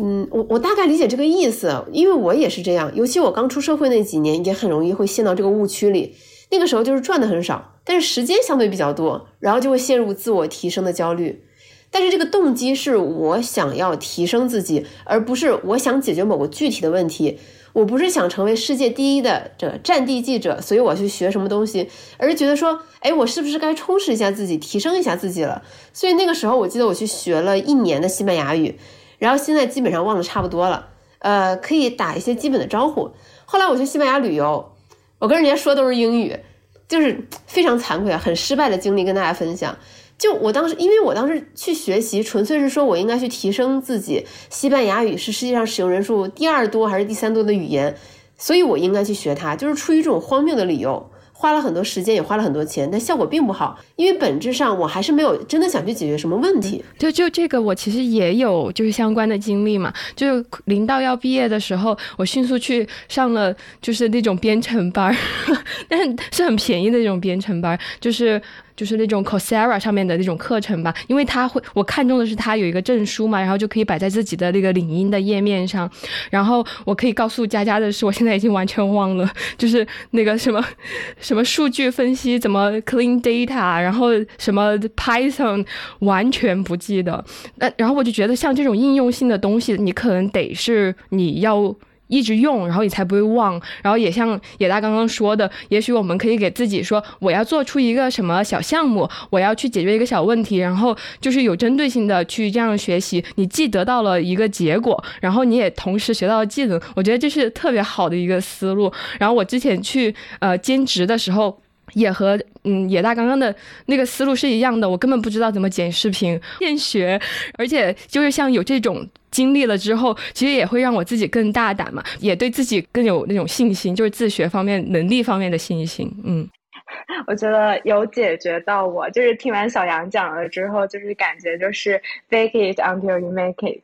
[0.00, 2.92] 嗯，我我大概理解这个意思，因为我也是这样。
[2.94, 6.14] 尤其我刚出社会那几年，也很容易会陷到这个误区里。
[6.50, 11.44] 那个时候就是赚的很少，但是时间相对比较多，然后就会陷入自我提升的焦虑。
[11.90, 17.38] 但是这个动机是我想要提升自己，而不是我想解决某个具体的问题。
[17.72, 25.62] 我不是想成为世界第一的这战地记者，所以我去学什么东西，而是觉得说，哎，我是不是该充实一下自己，提升一下自己了？
[25.92, 28.76] 所以那个时候，我记得我去学了一年的西班牙语。
[29.18, 30.88] 然后现在基本上忘得差不多了，
[31.18, 33.10] 呃，可以打一些基本的招呼。
[33.44, 34.72] 后来我去西班牙旅游，
[35.18, 36.38] 我跟人家说都是英语，
[36.86, 39.76] 就是非常惭愧啊，很失败的经历跟大家分享。
[40.16, 44.26] 就我当时，因为我当时去学习，纯粹是说我应该去提升自己。
[44.50, 47.96] 西班牙语是世界上使用人数第二多还是第三多的语言，
[48.36, 51.10] 所以我应该去学它，就是出于这种荒谬的理由。
[51.40, 56.84] 花了很多时间，也花了很多钱，但效果并不好，因为本质上我还是没有真的想去解决什么问题。
[56.98, 59.94] 就就这个，我其实也有就是相关的经历嘛。
[60.16, 65.16] 就临到要毕业的时候，我迅速去上了就是那种编程班，
[65.88, 68.42] 但是是很便宜的那种编程班，就是。
[68.78, 75.90] 就是那种 Coursera 上面的那种课程吧，因为他会，我看中的是他有一个证书嘛，然后就可以摆在自己的那个领英的页面上。
[76.30, 80.64] 然后我可以告诉佳佳的是，我现在已经完全忘了， 就是那个什么
[81.18, 85.66] 什么数据分析，怎么 clean data，然后什么 Python，
[85.98, 87.24] 完全不记得。
[87.56, 91.74] 那然后我就觉得像这种应用性的东西，你可能得是你要。
[92.08, 93.60] 一直用，然后你才不会忘。
[93.82, 103.24] 然后也像野大刚刚说的，也许我们可以给自己说，我要做出一个什么小项目，我要去解决一个小问题，然后就是有针对性的去这样学习。
[103.36, 106.80] 你既得到了一个结果，然后你也同时学到了技能。
[106.96, 108.92] 我觉得这是特别好的一个思路。
[109.18, 111.60] 然后我之前去呃兼职的时候。
[111.94, 113.54] 也和嗯野大刚刚的
[113.86, 117.20] 那个思路是一样的，我根本不知道怎么剪视频， 现学，
[117.56, 126.10] 而且就是像有这种经历了之后，其实也会让我自己更大胆嘛，也对自己更有那种信心，就是自学方面能力方面的信心。
[126.24, 126.48] 嗯，
[127.26, 133.80] 我觉得有解决到我，就是听完小杨讲了之后，就是感觉就是 fake it until you make it。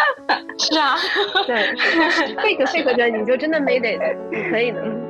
[0.58, 0.96] 是啊，
[1.46, 1.56] 对
[2.36, 5.09] ，fake fake 着你就真的 made it，你可以的。